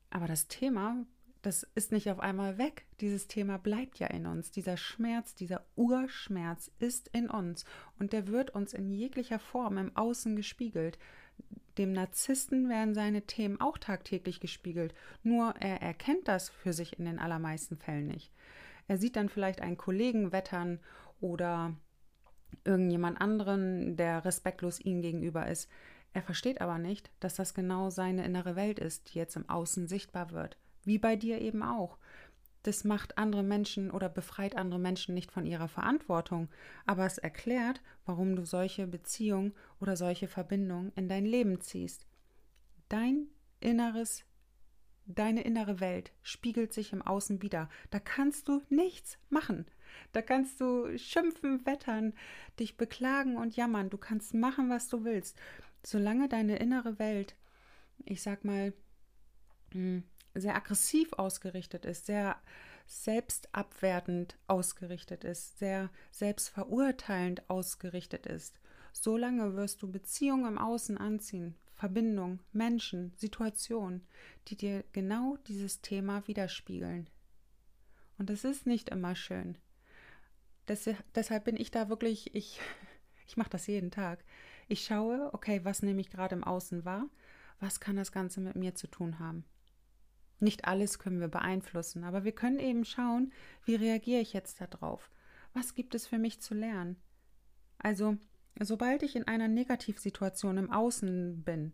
Aber 0.10 0.28
das 0.28 0.48
Thema, 0.48 1.06
das 1.42 1.64
ist 1.74 1.92
nicht 1.92 2.10
auf 2.12 2.20
einmal 2.20 2.58
weg. 2.58 2.86
Dieses 3.00 3.28
Thema 3.28 3.58
bleibt 3.58 3.98
ja 4.00 4.08
in 4.08 4.28
uns. 4.28 4.52
Dieser 4.52 4.78
Schmerz, 4.78 5.34
dieser 5.34 5.66
Urschmerz 5.76 6.70
ist 6.80 7.08
in 7.10 7.30
uns 7.30 7.66
und 7.98 8.14
der 8.14 8.28
wird 8.28 8.52
uns 8.52 8.74
in 8.74 8.92
jeglicher 8.92 9.40
Form 9.40 9.78
im 9.78 9.96
Außen 9.96 10.36
gespiegelt. 10.36 11.00
Dem 11.78 11.94
Narzissten 11.94 12.70
werden 12.70 12.94
seine 12.94 13.24
Themen 13.24 13.60
auch 13.60 13.78
tagtäglich 13.78 14.40
gespiegelt, 14.40 14.94
nur 15.24 15.56
er 15.60 15.82
erkennt 15.82 16.28
das 16.28 16.50
für 16.50 16.74
sich 16.74 17.00
in 17.00 17.06
den 17.06 17.18
allermeisten 17.18 17.78
Fällen 17.78 18.08
nicht. 18.08 18.32
Er 18.88 18.98
sieht 18.98 19.16
dann 19.16 19.30
vielleicht 19.30 19.62
einen 19.62 19.78
Kollegen 19.78 20.32
wettern 20.32 20.80
oder 21.22 21.76
irgendjemand 22.66 23.22
anderen, 23.22 23.96
der 23.96 24.26
respektlos 24.26 24.80
ihm 24.80 25.02
gegenüber 25.02 25.48
ist. 25.48 25.70
Er 26.14 26.22
versteht 26.22 26.60
aber 26.60 26.78
nicht, 26.78 27.10
dass 27.20 27.36
das 27.36 27.54
genau 27.54 27.90
seine 27.90 28.26
innere 28.26 28.56
Welt 28.56 28.80
ist, 28.80 29.14
die 29.14 29.18
jetzt 29.18 29.36
im 29.36 29.48
Außen 29.50 29.88
sichtbar 29.88 30.32
wird. 30.32 30.58
Wie 30.84 30.98
bei 30.98 31.16
dir 31.16 31.40
eben 31.40 31.64
auch. 31.64 31.98
Das 32.64 32.84
macht 32.84 33.18
andere 33.18 33.42
Menschen 33.42 33.90
oder 33.90 34.08
befreit 34.08 34.56
andere 34.56 34.80
Menschen 34.80 35.16
nicht 35.16 35.32
von 35.32 35.48
ihrer 35.48 35.68
Verantwortung, 35.68 36.48
aber 36.86 37.06
es 37.06 37.18
erklärt, 37.18 37.82
warum 38.06 38.36
du 38.36 38.46
solche 38.46 38.86
Beziehungen 38.86 39.54
oder 39.80 39.96
solche 39.96 40.28
Verbindungen 40.28 40.92
in 40.96 41.08
dein 41.08 41.26
Leben 41.26 41.60
ziehst. 41.62 42.06
Dein 42.88 43.28
inneres, 43.62 44.26
deine 45.06 45.44
innere 45.44 45.80
Welt 45.80 46.12
spiegelt 46.22 46.72
sich 46.74 46.94
im 46.94 47.02
Außen 47.02 47.42
wieder. 47.42 47.68
Da 47.90 48.00
kannst 48.00 48.48
du 48.48 48.62
nichts 48.70 49.18
machen. 49.30 49.66
Da 50.12 50.22
kannst 50.22 50.60
du 50.62 50.98
schimpfen, 50.98 51.66
wettern, 51.66 52.14
dich 52.60 52.78
beklagen 52.78 53.38
und 53.38 53.56
jammern. 53.56 53.90
Du 53.90 53.98
kannst 53.98 54.34
machen, 54.34 54.70
was 54.70 54.88
du 54.90 55.04
willst. 55.04 55.38
solange 55.84 56.30
deine 56.30 56.58
innere 56.58 57.00
Welt, 57.00 57.36
ich 58.06 58.22
sag 58.22 58.46
mal, 58.46 58.72
hm, 59.72 60.04
sehr 60.36 60.56
aggressiv 60.56 61.14
ausgerichtet 61.14 61.86
ist, 61.86 62.06
sehr 62.06 62.38
selbstabwertend 62.86 64.38
ausgerichtet 64.48 65.24
ist, 65.24 65.60
sehr 65.60 65.90
selbstverurteilend 66.12 67.50
ausgerichtet 67.50 68.26
ist, 68.26 68.60
solange 68.92 69.56
wirst 69.56 69.82
du 69.82 69.92
Beziehungen 69.92 70.46
im 70.46 70.58
Außen 70.58 70.98
anziehen, 70.98 71.56
Verbindung, 71.74 72.40
Menschen, 72.52 73.14
Situationen, 73.16 74.06
die 74.48 74.56
dir 74.56 74.84
genau 74.92 75.38
dieses 75.48 75.82
Thema 75.82 76.28
widerspiegeln. 76.28 77.10
Und 78.18 78.30
es 78.30 78.44
ist 78.44 78.68
nicht 78.68 78.90
immer 78.90 79.16
schön. 79.16 79.58
Das, 80.66 80.90
deshalb 81.16 81.46
bin 81.46 81.58
ich 81.58 81.72
da 81.72 81.90
wirklich, 81.90 82.34
ich, 82.36 82.60
ich 83.28 83.38
mache 83.38 83.50
das 83.50 83.68
jeden 83.68 83.92
Tag. 83.92 84.24
Ich 84.68 84.86
schaue, 84.86 85.34
okay, 85.34 85.62
was 85.64 85.82
nehme 85.82 86.02
ich 86.02 86.10
gerade 86.10 86.36
im 86.36 86.44
Außen 86.44 86.86
wahr? 86.86 87.10
Was 87.60 87.80
kann 87.80 87.96
das 87.96 88.12
Ganze 88.12 88.42
mit 88.42 88.56
mir 88.56 88.74
zu 88.76 88.88
tun 88.88 89.20
haben? 89.20 89.46
Nicht 90.40 90.66
alles 90.66 90.98
können 90.98 91.20
wir 91.20 91.28
beeinflussen, 91.28 92.04
aber 92.04 92.24
wir 92.24 92.32
können 92.32 92.60
eben 92.60 92.84
schauen, 92.84 93.32
wie 93.64 93.76
reagiere 93.76 94.22
ich 94.22 94.34
jetzt 94.34 94.60
darauf? 94.60 95.12
Was 95.54 95.76
gibt 95.76 95.94
es 95.94 96.08
für 96.08 96.18
mich 96.18 96.42
zu 96.42 96.56
lernen? 96.56 96.96
Also, 97.78 98.18
sobald 98.60 99.04
ich 99.04 99.16
in 99.16 99.28
einer 99.28 99.48
Negativsituation 99.48 100.58
im 100.58 100.72
Außen 100.72 101.44
bin, 101.44 101.74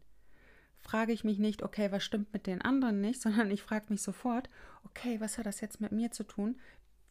frage 0.80 1.12
ich 1.12 1.24
mich 1.24 1.40
nicht, 1.40 1.64
okay, 1.64 1.92
was 1.92 2.04
stimmt 2.04 2.34
mit 2.34 2.48
den 2.48 2.62
anderen 2.62 3.02
nicht, 3.02 3.22
sondern 3.22 3.52
ich 3.52 3.62
frage 3.62 3.86
mich 3.90 4.02
sofort, 4.02 4.50
okay, 4.84 5.20
was 5.20 5.38
hat 5.38 5.46
das 5.46 5.62
jetzt 5.62 5.80
mit 5.80 5.92
mir 5.92 6.12
zu 6.12 6.24
tun? 6.24 6.60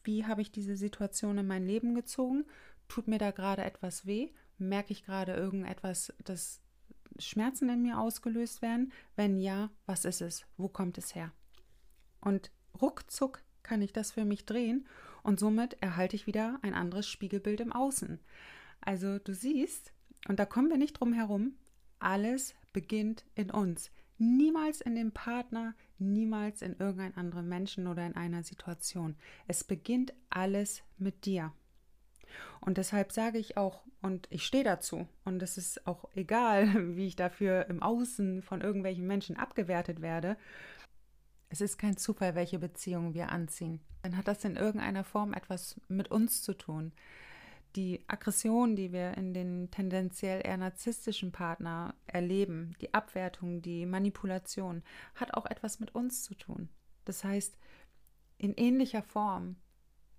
Wie 0.07 0.25
habe 0.25 0.41
ich 0.41 0.53
diese 0.53 0.77
Situation 0.77 1.37
in 1.37 1.47
mein 1.47 1.67
Leben 1.67 1.93
gezogen? 1.93 2.45
Tut 2.87 3.09
mir 3.09 3.17
da 3.17 3.31
gerade 3.31 3.65
etwas 3.65 4.05
weh? 4.05 4.29
Merke 4.57 4.93
ich 4.93 5.03
gerade 5.03 5.33
irgendetwas, 5.33 6.13
dass 6.23 6.61
Schmerzen 7.19 7.67
in 7.67 7.81
mir 7.81 7.99
ausgelöst 7.99 8.61
werden? 8.61 8.93
Wenn 9.17 9.37
ja, 9.37 9.69
was 9.85 10.05
ist 10.05 10.21
es? 10.21 10.45
Wo 10.55 10.69
kommt 10.69 10.97
es 10.97 11.13
her? 11.13 11.33
Und 12.21 12.51
ruckzuck 12.81 13.43
kann 13.63 13.81
ich 13.81 13.91
das 13.91 14.11
für 14.11 14.23
mich 14.23 14.45
drehen 14.45 14.87
und 15.23 15.41
somit 15.41 15.75
erhalte 15.81 16.15
ich 16.15 16.25
wieder 16.25 16.57
ein 16.61 16.73
anderes 16.73 17.09
Spiegelbild 17.09 17.59
im 17.59 17.73
Außen. 17.73 18.21
Also 18.79 19.19
du 19.19 19.35
siehst, 19.35 19.91
und 20.29 20.39
da 20.39 20.45
kommen 20.45 20.69
wir 20.69 20.77
nicht 20.77 20.93
drum 20.93 21.11
herum, 21.11 21.57
alles 21.99 22.55
beginnt 22.71 23.25
in 23.35 23.51
uns. 23.51 23.91
Niemals 24.17 24.79
in 24.79 24.95
dem 24.95 25.11
Partner, 25.11 25.75
niemals 25.99 26.61
in 26.61 26.77
irgendeinem 26.77 27.13
anderen 27.15 27.49
Menschen 27.49 27.87
oder 27.87 28.05
in 28.05 28.15
einer 28.15 28.43
Situation. 28.43 29.15
Es 29.47 29.63
beginnt 29.63 30.13
alles 30.29 30.83
mit 30.97 31.25
dir. 31.25 31.51
Und 32.59 32.77
deshalb 32.77 33.11
sage 33.11 33.37
ich 33.37 33.57
auch, 33.57 33.83
und 34.01 34.27
ich 34.29 34.45
stehe 34.45 34.63
dazu, 34.63 35.07
und 35.25 35.41
es 35.41 35.57
ist 35.57 35.87
auch 35.87 36.09
egal, 36.15 36.67
wie 36.95 37.07
ich 37.07 37.15
dafür 37.15 37.67
im 37.67 37.81
Außen 37.81 38.41
von 38.41 38.61
irgendwelchen 38.61 39.07
Menschen 39.07 39.37
abgewertet 39.37 40.01
werde, 40.01 40.37
es 41.49 41.61
ist 41.61 41.77
kein 41.77 41.97
Zufall, 41.97 42.35
welche 42.35 42.59
Beziehungen 42.59 43.13
wir 43.13 43.31
anziehen. 43.31 43.79
Dann 44.03 44.17
hat 44.17 44.27
das 44.27 44.43
in 44.43 44.57
irgendeiner 44.57 45.03
Form 45.03 45.33
etwas 45.33 45.79
mit 45.87 46.11
uns 46.11 46.41
zu 46.43 46.53
tun 46.53 46.91
die 47.75 48.03
Aggression, 48.07 48.75
die 48.75 48.91
wir 48.91 49.15
in 49.17 49.33
den 49.33 49.69
tendenziell 49.71 50.41
eher 50.45 50.57
narzisstischen 50.57 51.31
Partner 51.31 51.93
erleben, 52.07 52.73
die 52.81 52.93
Abwertung, 52.93 53.61
die 53.61 53.85
Manipulation, 53.85 54.83
hat 55.15 55.33
auch 55.33 55.45
etwas 55.45 55.79
mit 55.79 55.93
uns 55.93 56.23
zu 56.23 56.33
tun. 56.33 56.69
Das 57.05 57.23
heißt, 57.23 57.57
in 58.37 58.53
ähnlicher 58.55 59.03
Form 59.03 59.57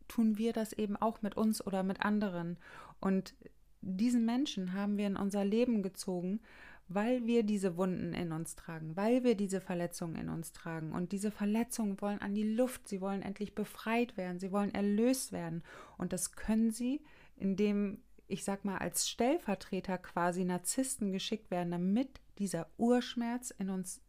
tun 0.07 0.39
wir 0.39 0.53
das 0.53 0.73
eben 0.73 0.97
auch 0.97 1.23
mit 1.23 1.37
uns 1.37 1.65
oder 1.65 1.83
mit 1.83 2.03
anderen. 2.03 2.59
Und 3.01 3.35
diesen 3.81 4.25
Menschen 4.25 4.73
haben 4.73 4.97
wir 4.97 5.07
in 5.07 5.17
unser 5.17 5.45
Leben 5.45 5.83
gezogen, 5.83 6.41
weil 6.89 7.27
wir 7.27 7.43
diese 7.43 7.77
Wunden 7.77 8.15
in 8.15 8.33
uns 8.33 8.57
tragen, 8.57 8.97
weil 8.97 9.23
wir 9.23 9.35
diese 9.35 9.61
Verletzungen 9.61 10.17
in 10.17 10.31
uns 10.31 10.53
tragen. 10.53 10.93
Und 10.93 11.13
diese 11.13 11.31
Verletzungen 11.31 12.01
wollen 12.01 12.21
an 12.21 12.35
die 12.35 12.55
Luft, 12.55 12.89
sie 12.89 13.01
wollen 13.01 13.23
endlich 13.23 13.55
befreit 13.55 14.17
werden, 14.17 14.39
sie 14.39 14.53
wollen 14.53 14.75
erlöst 14.75 15.33
werden. 15.33 15.63
Und 15.99 16.15
das 16.15 16.33
können 16.33 16.71
sie, 16.71 17.03
in 17.39 17.57
dem, 17.57 18.03
ich 18.27 18.45
sag 18.45 18.65
mal, 18.65 18.79
als 18.79 19.09
Stellvertreter 19.09 19.99
quasi 19.99 20.45
Narzissten 20.45 21.13
geschickt 21.13 21.51
werden, 21.51 21.71
damit 21.71 22.21
dieser 22.39 22.69
Urschmerz 22.77 23.51
in 23.51 23.71
uns 23.71 24.01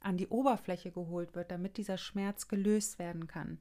an 0.00 0.16
die 0.16 0.28
Oberfläche 0.28 0.90
geholt 0.90 1.34
wird, 1.34 1.50
damit 1.50 1.76
dieser 1.76 1.98
Schmerz 1.98 2.48
gelöst 2.48 2.98
werden 2.98 3.26
kann. 3.26 3.58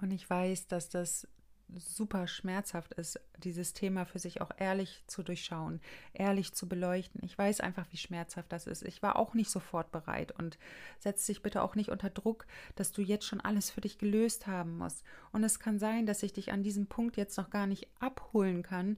Und 0.00 0.10
ich 0.10 0.28
weiß, 0.28 0.68
dass 0.68 0.88
das 0.88 1.28
super 1.74 2.26
schmerzhaft 2.26 2.94
ist, 2.94 3.20
dieses 3.38 3.72
Thema 3.72 4.04
für 4.04 4.18
sich 4.18 4.40
auch 4.40 4.50
ehrlich 4.56 5.02
zu 5.06 5.22
durchschauen, 5.22 5.80
ehrlich 6.12 6.54
zu 6.54 6.68
beleuchten. 6.68 7.20
Ich 7.24 7.36
weiß 7.36 7.60
einfach, 7.60 7.86
wie 7.90 7.96
schmerzhaft 7.96 8.52
das 8.52 8.66
ist. 8.66 8.82
Ich 8.82 9.02
war 9.02 9.16
auch 9.16 9.34
nicht 9.34 9.50
sofort 9.50 9.90
bereit 9.90 10.32
und 10.32 10.58
setz 10.98 11.26
dich 11.26 11.42
bitte 11.42 11.62
auch 11.62 11.74
nicht 11.74 11.90
unter 11.90 12.10
Druck, 12.10 12.46
dass 12.76 12.92
du 12.92 13.02
jetzt 13.02 13.26
schon 13.26 13.40
alles 13.40 13.70
für 13.70 13.80
dich 13.80 13.98
gelöst 13.98 14.46
haben 14.46 14.78
musst. 14.78 15.04
Und 15.32 15.44
es 15.44 15.58
kann 15.58 15.78
sein, 15.78 16.06
dass 16.06 16.22
ich 16.22 16.32
dich 16.32 16.52
an 16.52 16.62
diesem 16.62 16.86
Punkt 16.86 17.16
jetzt 17.16 17.36
noch 17.36 17.50
gar 17.50 17.66
nicht 17.66 17.88
abholen 17.98 18.62
kann, 18.62 18.96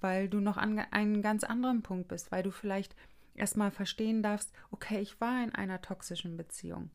weil 0.00 0.28
du 0.28 0.40
noch 0.40 0.56
an 0.56 0.78
einem 0.78 1.22
ganz 1.22 1.44
anderen 1.44 1.82
Punkt 1.82 2.08
bist, 2.08 2.32
weil 2.32 2.42
du 2.42 2.50
vielleicht 2.50 2.96
erstmal 3.34 3.70
verstehen 3.70 4.22
darfst, 4.22 4.52
okay, 4.70 5.00
ich 5.00 5.20
war 5.20 5.42
in 5.42 5.54
einer 5.54 5.82
toxischen 5.82 6.36
Beziehung. 6.36 6.90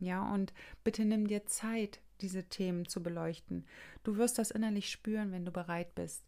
Ja, 0.00 0.32
und 0.32 0.52
bitte 0.84 1.04
nimm 1.04 1.26
dir 1.26 1.46
Zeit, 1.46 2.00
diese 2.20 2.44
Themen 2.44 2.86
zu 2.86 3.02
beleuchten. 3.02 3.66
Du 4.04 4.16
wirst 4.16 4.38
das 4.38 4.50
innerlich 4.50 4.90
spüren, 4.90 5.32
wenn 5.32 5.44
du 5.44 5.50
bereit 5.50 5.94
bist, 5.94 6.24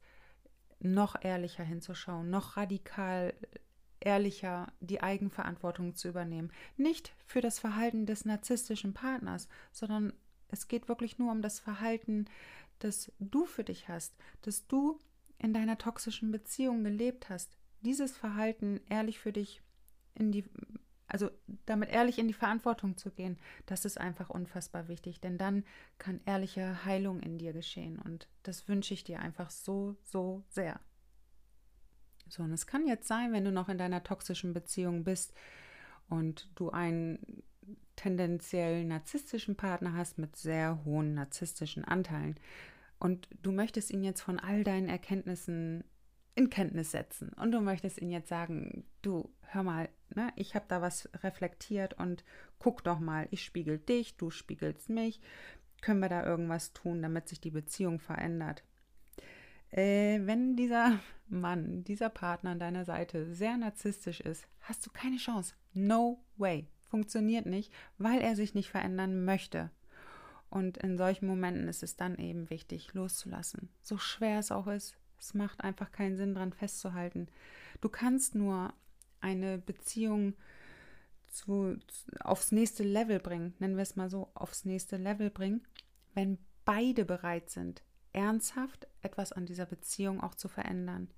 noch 0.80 1.22
ehrlicher 1.22 1.64
hinzuschauen, 1.64 2.30
noch 2.30 2.56
radikal 2.56 3.34
ehrlicher 4.00 4.72
die 4.80 5.02
Eigenverantwortung 5.02 5.94
zu 5.94 6.08
übernehmen. 6.08 6.50
Nicht 6.76 7.12
für 7.26 7.40
das 7.40 7.58
Verhalten 7.58 8.06
des 8.06 8.24
narzisstischen 8.24 8.94
Partners, 8.94 9.48
sondern 9.72 10.12
es 10.48 10.68
geht 10.68 10.88
wirklich 10.88 11.18
nur 11.18 11.30
um 11.30 11.42
das 11.42 11.60
Verhalten, 11.60 12.26
das 12.78 13.12
du 13.18 13.44
für 13.44 13.64
dich 13.64 13.88
hast, 13.88 14.14
das 14.42 14.66
du 14.66 14.98
in 15.38 15.52
deiner 15.52 15.78
toxischen 15.78 16.32
Beziehung 16.32 16.82
gelebt 16.82 17.28
hast. 17.28 17.56
Dieses 17.82 18.16
Verhalten 18.16 18.80
ehrlich 18.88 19.18
für 19.18 19.32
dich 19.32 19.62
in 20.14 20.32
die 20.32 20.44
also 21.10 21.30
damit 21.66 21.90
ehrlich 21.90 22.18
in 22.18 22.28
die 22.28 22.34
Verantwortung 22.34 22.96
zu 22.96 23.10
gehen, 23.10 23.38
das 23.66 23.84
ist 23.84 23.98
einfach 23.98 24.30
unfassbar 24.30 24.88
wichtig, 24.88 25.20
denn 25.20 25.38
dann 25.38 25.64
kann 25.98 26.20
ehrliche 26.24 26.84
Heilung 26.84 27.20
in 27.20 27.38
dir 27.38 27.52
geschehen 27.52 27.98
und 27.98 28.28
das 28.42 28.68
wünsche 28.68 28.94
ich 28.94 29.04
dir 29.04 29.20
einfach 29.20 29.50
so, 29.50 29.96
so 30.04 30.44
sehr. 30.48 30.80
So, 32.28 32.44
und 32.44 32.52
es 32.52 32.66
kann 32.66 32.86
jetzt 32.86 33.08
sein, 33.08 33.32
wenn 33.32 33.44
du 33.44 33.50
noch 33.50 33.68
in 33.68 33.78
deiner 33.78 34.04
toxischen 34.04 34.54
Beziehung 34.54 35.02
bist 35.02 35.34
und 36.08 36.48
du 36.54 36.70
einen 36.70 37.42
tendenziell 37.96 38.84
narzisstischen 38.84 39.56
Partner 39.56 39.94
hast 39.94 40.16
mit 40.18 40.36
sehr 40.36 40.84
hohen 40.84 41.14
narzisstischen 41.14 41.84
Anteilen 41.84 42.36
und 43.00 43.28
du 43.42 43.50
möchtest 43.50 43.90
ihn 43.90 44.04
jetzt 44.04 44.20
von 44.20 44.38
all 44.38 44.62
deinen 44.62 44.88
Erkenntnissen 44.88 45.82
in 46.34 46.50
Kenntnis 46.50 46.92
setzen 46.92 47.30
und 47.34 47.52
du 47.52 47.60
möchtest 47.60 48.00
ihn 48.00 48.10
jetzt 48.10 48.28
sagen, 48.28 48.84
du, 49.02 49.30
hör 49.42 49.62
mal, 49.62 49.88
ne, 50.14 50.32
ich 50.36 50.54
habe 50.54 50.64
da 50.68 50.80
was 50.80 51.08
reflektiert 51.22 51.94
und 51.94 52.24
guck 52.58 52.84
doch 52.84 53.00
mal, 53.00 53.26
ich 53.30 53.44
spiegel 53.44 53.78
dich, 53.78 54.16
du 54.16 54.30
spiegelst 54.30 54.88
mich, 54.88 55.20
können 55.80 56.00
wir 56.00 56.08
da 56.08 56.24
irgendwas 56.24 56.72
tun, 56.72 57.02
damit 57.02 57.28
sich 57.28 57.40
die 57.40 57.50
Beziehung 57.50 57.98
verändert? 57.98 58.62
Äh, 59.70 60.20
wenn 60.22 60.56
dieser 60.56 60.98
Mann, 61.28 61.84
dieser 61.84 62.08
Partner 62.08 62.50
an 62.50 62.58
deiner 62.58 62.84
Seite 62.84 63.32
sehr 63.32 63.56
narzisstisch 63.56 64.20
ist, 64.20 64.46
hast 64.60 64.84
du 64.84 64.90
keine 64.90 65.16
Chance. 65.16 65.54
No 65.72 66.22
way. 66.36 66.66
Funktioniert 66.88 67.46
nicht, 67.46 67.72
weil 67.98 68.20
er 68.20 68.34
sich 68.34 68.54
nicht 68.54 68.68
verändern 68.68 69.24
möchte. 69.24 69.70
Und 70.48 70.78
in 70.78 70.98
solchen 70.98 71.28
Momenten 71.28 71.68
ist 71.68 71.84
es 71.84 71.94
dann 71.94 72.18
eben 72.18 72.50
wichtig, 72.50 72.92
loszulassen. 72.92 73.68
So 73.82 73.96
schwer 73.96 74.40
es 74.40 74.50
auch 74.50 74.66
ist, 74.66 74.96
es 75.20 75.34
macht 75.34 75.62
einfach 75.62 75.92
keinen 75.92 76.16
Sinn, 76.16 76.34
daran 76.34 76.52
festzuhalten. 76.52 77.28
Du 77.80 77.88
kannst 77.88 78.34
nur 78.34 78.72
eine 79.20 79.58
Beziehung 79.58 80.34
zu, 81.28 81.76
aufs 82.20 82.52
nächste 82.52 82.82
Level 82.82 83.20
bringen, 83.20 83.54
nennen 83.58 83.76
wir 83.76 83.82
es 83.82 83.96
mal 83.96 84.10
so, 84.10 84.30
aufs 84.34 84.64
nächste 84.64 84.96
Level 84.96 85.30
bringen, 85.30 85.64
wenn 86.14 86.38
beide 86.64 87.04
bereit 87.04 87.50
sind, 87.50 87.82
ernsthaft 88.12 88.88
etwas 89.02 89.32
an 89.32 89.46
dieser 89.46 89.66
Beziehung 89.66 90.20
auch 90.20 90.34
zu 90.34 90.48
verändern, 90.48 91.08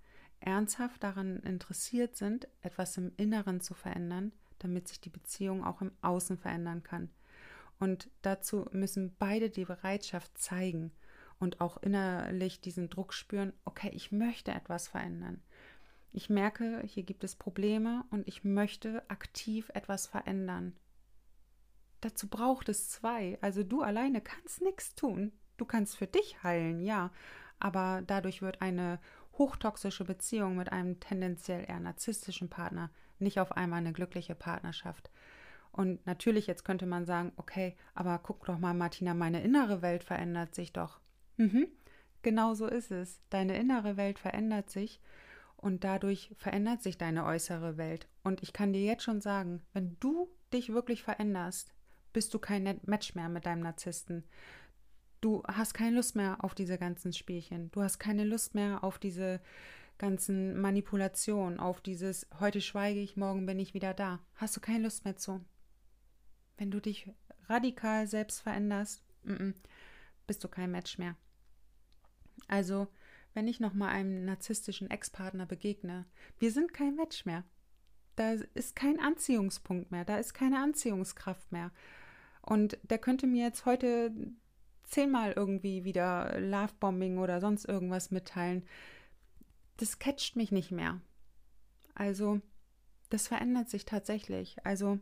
ernsthaft 0.41 1.03
daran 1.03 1.39
interessiert 1.41 2.17
sind, 2.17 2.49
etwas 2.61 2.97
im 2.99 3.13
Inneren 3.17 3.61
zu 3.61 3.75
verändern, 3.75 4.33
damit 4.59 4.89
sich 4.89 5.01
die 5.01 5.11
Beziehung 5.11 5.65
auch 5.65 5.81
im 5.81 5.93
Außen 6.03 6.37
verändern 6.37 6.83
kann. 6.83 7.11
Und 7.79 8.11
dazu 8.23 8.69
müssen 8.73 9.15
beide 9.19 9.51
die 9.51 9.65
Bereitschaft 9.65 10.37
zeigen 10.39 10.93
und 11.43 11.61
auch 11.61 11.77
innerlich 11.83 12.61
diesen 12.61 12.89
Druck 12.89 13.13
spüren, 13.13 13.53
okay, 13.65 13.91
ich 13.93 14.13
möchte 14.13 14.53
etwas 14.53 14.87
verändern. 14.87 15.43
Ich 16.13 16.31
merke, 16.31 16.83
hier 16.87 17.03
gibt 17.03 17.25
es 17.25 17.35
Probleme 17.35 18.05
und 18.11 18.29
ich 18.29 18.45
möchte 18.45 19.03
aktiv 19.11 19.69
etwas 19.75 20.07
verändern. 20.07 20.77
Dazu 22.01 22.29
braucht 22.29 22.69
es 22.69 22.91
zwei. 22.91 23.39
Also 23.41 23.65
du 23.65 23.83
alleine 23.83 24.21
kannst 24.21 24.63
nichts 24.63 24.95
tun. 24.95 25.33
Du 25.57 25.65
kannst 25.65 25.97
für 25.97 26.07
dich 26.07 26.43
heilen, 26.45 26.81
ja, 26.81 27.11
aber 27.59 28.03
dadurch 28.07 28.41
wird 28.41 28.63
eine 28.63 29.01
hochtoxische 29.37 30.05
Beziehung 30.05 30.57
mit 30.57 30.71
einem 30.71 31.01
tendenziell 31.01 31.65
eher 31.69 31.81
narzisstischen 31.81 32.51
Partner 32.51 32.91
nicht 33.19 33.41
auf 33.41 33.53
einmal 33.53 33.79
eine 33.79 33.93
glückliche 33.93 34.37
Partnerschaft. 34.37 35.11
Und 35.73 36.05
natürlich, 36.07 36.47
jetzt 36.47 36.65
könnte 36.65 36.87
man 36.87 37.05
sagen, 37.05 37.33
okay, 37.37 37.77
aber 37.95 38.19
guck 38.19 38.45
doch 38.45 38.59
mal, 38.59 38.75
Martina, 38.75 39.15
meine 39.15 39.43
innere 39.43 39.83
Welt 39.83 40.05
verändert 40.05 40.55
sich 40.55 40.73
doch. 40.73 41.01
Mhm, 41.37 41.69
genau 42.23 42.55
so 42.55 42.67
ist 42.67 42.91
es. 42.91 43.21
Deine 43.31 43.57
innere 43.57 43.97
Welt 43.97 44.19
verändert 44.19 44.71
sich 44.71 45.01
und 45.57 45.85
dadurch 45.85 46.33
verändert 46.37 46.83
sich 46.83 46.99
deine 46.99 47.25
äußere 47.25 47.77
Welt. 47.77 48.09
Und 48.23 48.43
ich 48.43 48.53
kann 48.53 48.73
dir 48.73 48.83
jetzt 48.83 49.05
schon 49.05 49.21
sagen, 49.21 49.63
wenn 49.73 49.97
du 50.01 50.29
dich 50.53 50.73
wirklich 50.73 51.03
veränderst, 51.03 51.73
bist 52.13 52.35
du 52.35 52.39
kein 52.39 52.81
Match 52.85 53.15
mehr 53.15 53.29
mit 53.29 53.47
deinem 53.47 53.63
Narzissten. 53.63 54.25
Du 55.21 55.43
hast 55.45 55.73
keine 55.73 55.97
Lust 55.97 56.17
mehr 56.17 56.45
auf 56.45 56.55
diese 56.55 56.79
ganzen 56.79 57.13
Spielchen. 57.13 57.71
Du 57.71 57.83
hast 57.83 57.99
keine 57.99 58.25
Lust 58.25 58.55
mehr 58.55 58.83
auf 58.83 58.99
diese 58.99 59.41
ganzen 59.99 60.61
Manipulationen, 60.61 61.61
auf 61.61 61.81
dieses 61.81 62.27
heute 62.41 62.61
schweige 62.61 63.01
ich, 63.01 63.17
morgen 63.17 63.47
bin 63.47 63.61
ich 63.61 63.73
wieder 63.73 63.95
da. 63.95 64.19
Hast 64.35 64.57
du 64.57 64.61
keine 64.61 64.83
Lust 64.83 65.05
mehr 65.05 65.17
zu. 65.17 65.45
Wenn 66.57 66.73
du 66.73 66.81
dich 66.81 67.09
radikal 67.49 68.09
selbst 68.09 68.41
veränderst, 68.41 69.05
m 69.25 69.37
-m, 69.37 69.55
bist 70.27 70.43
du 70.45 70.49
kein 70.49 70.71
Match 70.71 70.99
mehr. 70.99 71.17
Also, 72.49 72.89
wenn 73.35 73.49
ich 73.49 73.61
nochmal 73.61 73.91
einem 73.91 74.25
narzisstischen 74.25 74.91
Ex-Partner 74.91 75.47
begegne, 75.47 76.07
wir 76.39 76.51
sind 76.51 76.73
kein 76.75 76.97
Match 76.97 77.25
mehr. 77.25 77.45
Da 78.17 78.33
ist 78.33 78.77
kein 78.77 79.01
Anziehungspunkt 79.01 79.91
mehr, 79.91 80.05
da 80.05 80.19
ist 80.19 80.35
keine 80.35 80.63
Anziehungskraft 80.63 81.51
mehr. 81.51 81.71
Und 82.43 82.79
der 82.83 82.99
könnte 82.99 83.27
mir 83.27 83.45
jetzt 83.45 83.65
heute 83.65 84.13
zehnmal 84.85 85.33
irgendwie 85.33 85.85
wieder 85.85 86.39
Lovebombing 86.39 87.19
oder 87.19 87.41
sonst 87.41 87.65
irgendwas 87.65 88.11
mitteilen. 88.11 88.67
Das 89.79 89.99
catcht 89.99 90.37
mich 90.37 90.53
nicht 90.53 90.71
mehr. 90.71 91.01
Also, 91.95 92.41
das 93.09 93.29
verändert 93.29 93.71
sich 93.71 93.85
tatsächlich. 93.85 94.57
Also, 94.65 94.99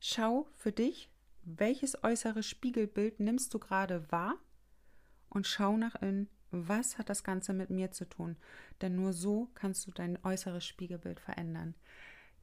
schau 0.00 0.46
für 0.54 0.72
dich, 0.72 1.10
welches 1.56 2.02
äußere 2.02 2.42
Spiegelbild 2.42 3.20
nimmst 3.20 3.54
du 3.54 3.58
gerade 3.58 4.10
wahr 4.10 4.34
und 5.28 5.46
schau 5.46 5.76
nach 5.76 5.94
innen, 6.02 6.28
was 6.50 6.98
hat 6.98 7.08
das 7.08 7.24
Ganze 7.24 7.52
mit 7.52 7.70
mir 7.70 7.90
zu 7.90 8.08
tun? 8.08 8.36
Denn 8.80 8.96
nur 8.96 9.12
so 9.12 9.48
kannst 9.54 9.86
du 9.86 9.90
dein 9.90 10.22
äußeres 10.24 10.64
Spiegelbild 10.64 11.20
verändern. 11.20 11.74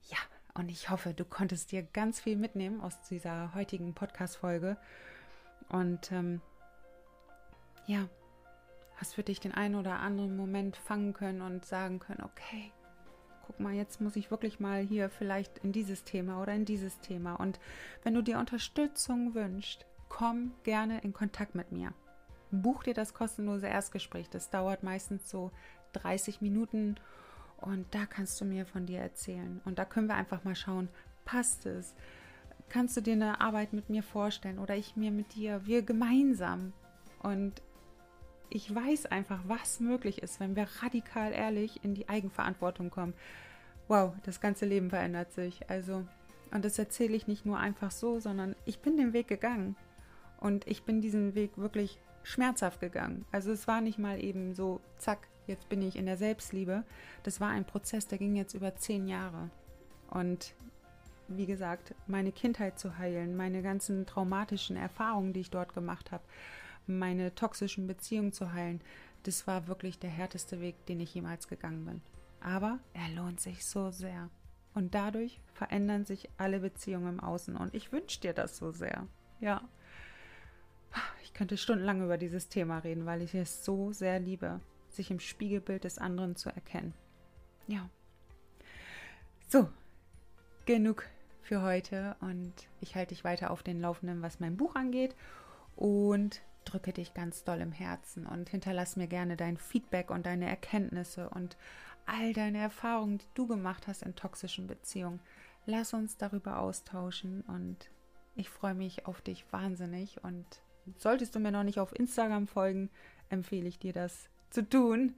Ja, 0.04 0.18
und 0.54 0.70
ich 0.70 0.90
hoffe, 0.90 1.14
du 1.14 1.26
konntest 1.26 1.72
dir 1.72 1.84
ganz 1.84 2.20
viel 2.20 2.38
mitnehmen 2.38 2.82
aus 2.82 3.02
dieser 3.10 3.54
heutigen 3.56 3.94
Podcast-Folge. 3.94 4.78
Und 5.70 6.12
ähm, 6.12 6.42
ja, 7.88 8.08
hast 8.96 9.16
für 9.16 9.24
dich 9.24 9.40
den 9.40 9.54
einen 9.54 9.76
oder 9.76 10.00
anderen 10.00 10.38
Moment 10.38 10.78
fangen 10.78 11.14
können 11.14 11.42
und 11.42 11.66
sagen 11.66 12.00
können, 12.00 12.24
okay, 12.24 12.72
guck 13.46 13.60
mal, 13.60 13.74
jetzt 13.74 14.02
muss 14.02 14.16
ich 14.16 14.32
wirklich 14.32 14.60
mal 14.60 14.82
hier 14.82 15.10
vielleicht 15.10 15.60
in 15.60 15.72
dieses 15.72 16.04
Thema 16.04 16.42
oder 16.42 16.54
in 16.54 16.66
dieses 16.66 17.00
Thema. 17.00 17.36
Und 17.36 17.60
wenn 18.04 18.14
du 18.14 18.22
dir 18.22 18.40
Unterstützung 18.40 19.36
wünschst, 19.36 19.86
komm 20.10 20.54
gerne 20.64 21.02
in 21.02 21.14
Kontakt 21.14 21.56
mit 21.56 21.72
mir 21.72 21.94
buch 22.62 22.84
dir 22.84 22.94
das 22.94 23.14
kostenlose 23.14 23.68
Erstgespräch. 23.68 24.30
Das 24.30 24.50
dauert 24.50 24.84
meistens 24.84 25.30
so 25.30 25.52
30 25.94 26.42
Minuten 26.42 26.96
und 27.58 27.94
da 27.94 28.06
kannst 28.06 28.40
du 28.42 28.46
mir 28.46 28.66
von 28.66 28.86
dir 28.86 29.00
erzählen. 29.00 29.62
Und 29.66 29.80
da 29.80 29.86
können 29.86 30.08
wir 30.08 30.16
einfach 30.16 30.44
mal 30.44 30.56
schauen, 30.56 30.90
passt 31.24 31.66
es? 31.66 31.96
Kannst 32.70 32.98
du 32.98 33.02
dir 33.02 33.14
eine 33.14 33.42
Arbeit 33.42 33.74
mit 33.74 33.90
mir 33.90 34.04
vorstellen 34.04 34.60
oder 34.60 34.76
ich 34.76 34.96
mir 34.96 35.12
mit 35.12 35.36
dir, 35.36 35.66
wir 35.66 35.84
gemeinsam. 35.84 36.74
Und 37.22 37.62
ich 38.50 38.74
weiß 38.74 39.08
einfach, 39.08 39.40
was 39.48 39.80
möglich 39.80 40.22
ist, 40.22 40.40
wenn 40.40 40.56
wir 40.56 40.68
radikal 40.82 41.32
ehrlich 41.32 41.84
in 41.84 41.94
die 41.94 42.10
Eigenverantwortung 42.10 42.90
kommen. 42.90 43.14
Wow, 43.88 44.14
das 44.24 44.42
ganze 44.42 44.66
Leben 44.66 44.90
verändert 44.90 45.34
sich. 45.34 45.70
Also, 45.70 46.06
und 46.52 46.66
das 46.66 46.80
erzähle 46.80 47.16
ich 47.16 47.28
nicht 47.28 47.46
nur 47.46 47.60
einfach 47.60 47.92
so, 47.92 48.20
sondern 48.20 48.56
ich 48.66 48.80
bin 48.80 48.98
den 48.98 49.14
Weg 49.14 49.28
gegangen. 49.28 49.76
Und 50.40 50.68
ich 50.68 50.84
bin 50.84 51.02
diesen 51.02 51.36
Weg 51.36 51.58
wirklich 51.58 52.00
schmerzhaft 52.24 52.80
gegangen. 52.80 53.26
Also 53.32 53.52
es 53.52 53.68
war 53.68 53.82
nicht 53.82 54.00
mal 54.00 54.24
eben 54.24 54.54
so, 54.54 54.82
zack, 54.98 55.28
jetzt 55.48 55.70
bin 55.70 55.82
ich 55.82 55.96
in 55.96 56.06
der 56.06 56.18
Selbstliebe. 56.18 56.84
Das 57.24 57.40
war 57.40 57.50
ein 57.50 57.66
Prozess, 57.66 58.08
der 58.08 58.18
ging 58.18 58.36
jetzt 58.36 58.54
über 58.54 58.76
zehn 58.76 59.08
Jahre. 59.08 59.50
Und 60.10 60.54
wie 61.28 61.46
gesagt, 61.46 61.96
meine 62.08 62.32
Kindheit 62.32 62.80
zu 62.80 62.98
heilen, 62.98 63.36
meine 63.36 63.62
ganzen 63.62 64.06
traumatischen 64.06 64.76
Erfahrungen, 64.76 65.34
die 65.34 65.42
ich 65.42 65.50
dort 65.50 65.74
gemacht 65.74 66.12
habe, 66.12 66.24
meine 66.88 67.36
toxischen 67.36 67.88
Beziehungen 67.88 68.32
zu 68.32 68.54
heilen, 68.54 68.82
das 69.24 69.48
war 69.48 69.68
wirklich 69.68 70.00
der 70.00 70.10
härteste 70.10 70.62
Weg, 70.62 70.86
den 70.86 71.00
ich 71.00 71.14
jemals 71.14 71.48
gegangen 71.48 71.86
bin. 71.86 72.02
Aber 72.42 72.80
er 72.94 73.10
lohnt 73.10 73.40
sich 73.40 73.66
so 73.66 73.92
sehr. 73.92 74.30
Und 74.74 74.94
dadurch 74.94 75.40
verändern 75.54 76.06
sich 76.06 76.30
alle 76.38 76.60
Beziehungen 76.60 77.16
im 77.16 77.20
Außen. 77.20 77.56
Und 77.56 77.74
ich 77.74 77.92
wünsche 77.92 78.20
dir 78.20 78.34
das 78.34 78.58
so 78.58 78.72
sehr. 78.72 79.08
Ja 79.40 79.62
könnte 81.36 81.58
stundenlang 81.58 82.02
über 82.02 82.18
dieses 82.18 82.48
Thema 82.50 82.80
reden, 82.80 83.06
weil 83.06 83.22
ich 83.22 83.36
es 83.36 83.64
so 83.64 83.92
sehr 83.92 84.20
liebe, 84.20 84.62
sich 84.90 85.12
im 85.12 85.20
Spiegelbild 85.20 85.84
des 85.84 86.00
anderen 86.00 86.36
zu 86.36 86.50
erkennen. 86.50 86.94
Ja. 87.68 87.90
So, 89.48 89.70
genug 90.66 91.06
für 91.42 91.62
heute 91.62 92.16
und 92.22 92.54
ich 92.80 92.96
halte 92.96 93.14
dich 93.14 93.24
weiter 93.24 93.52
auf 93.52 93.62
den 93.62 93.80
Laufenden, 93.80 94.24
was 94.24 94.40
mein 94.40 94.58
Buch 94.58 94.76
angeht 94.76 95.16
und 95.76 96.42
drücke 96.66 96.94
dich 96.94 97.14
ganz 97.14 97.44
doll 97.44 97.62
im 97.62 97.72
Herzen 97.72 98.26
und 98.26 98.50
hinterlass 98.50 98.96
mir 98.96 99.08
gerne 99.08 99.38
dein 99.38 99.58
Feedback 99.58 100.12
und 100.12 100.26
deine 100.26 100.48
Erkenntnisse 100.48 101.30
und 101.30 101.58
all 102.06 102.34
deine 102.34 102.60
Erfahrungen, 102.60 103.20
die 103.20 103.30
du 103.34 103.48
gemacht 103.48 103.88
hast 103.88 104.04
in 104.04 104.16
toxischen 104.16 104.68
Beziehungen. 104.68 105.20
Lass 105.66 105.94
uns 105.94 106.18
darüber 106.18 106.60
austauschen 106.60 107.42
und 107.42 107.90
ich 108.36 108.50
freue 108.50 108.76
mich 108.76 109.06
auf 109.06 109.22
dich 109.22 109.46
wahnsinnig 109.52 110.24
und 110.24 110.46
solltest 110.98 111.36
du 111.36 111.40
mir 111.40 111.52
noch 111.52 111.64
nicht 111.64 111.80
auf 111.80 111.98
Instagram 111.98 112.48
folgen, 112.48 112.90
empfehle 113.30 113.68
ich 113.68 113.80
dir 113.80 113.94
das 113.94 114.30
zu 114.50 114.68
tun, 114.68 115.16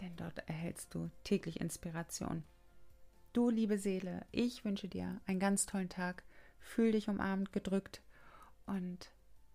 denn 0.00 0.14
dort 0.16 0.38
erhältst 0.48 0.94
du 0.94 1.10
täglich 1.24 1.60
Inspiration. 1.60 2.42
Du, 3.32 3.48
liebe 3.48 3.78
Seele, 3.78 4.26
ich 4.32 4.64
wünsche 4.64 4.88
dir 4.88 5.20
einen 5.26 5.40
ganz 5.40 5.64
tollen 5.64 5.88
Tag, 5.88 6.24
fühl 6.58 6.92
dich 6.92 7.08
umarmt, 7.08 7.52
gedrückt 7.52 8.02
und 8.66 9.10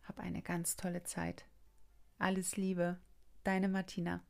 hab 0.08 0.20
eine 0.20 0.41
ganz 0.41 0.76
tolle 0.76 1.04
Zeit. 1.04 1.46
Alles 2.18 2.58
Liebe, 2.58 3.00
deine 3.44 3.68
Martina. 3.68 4.24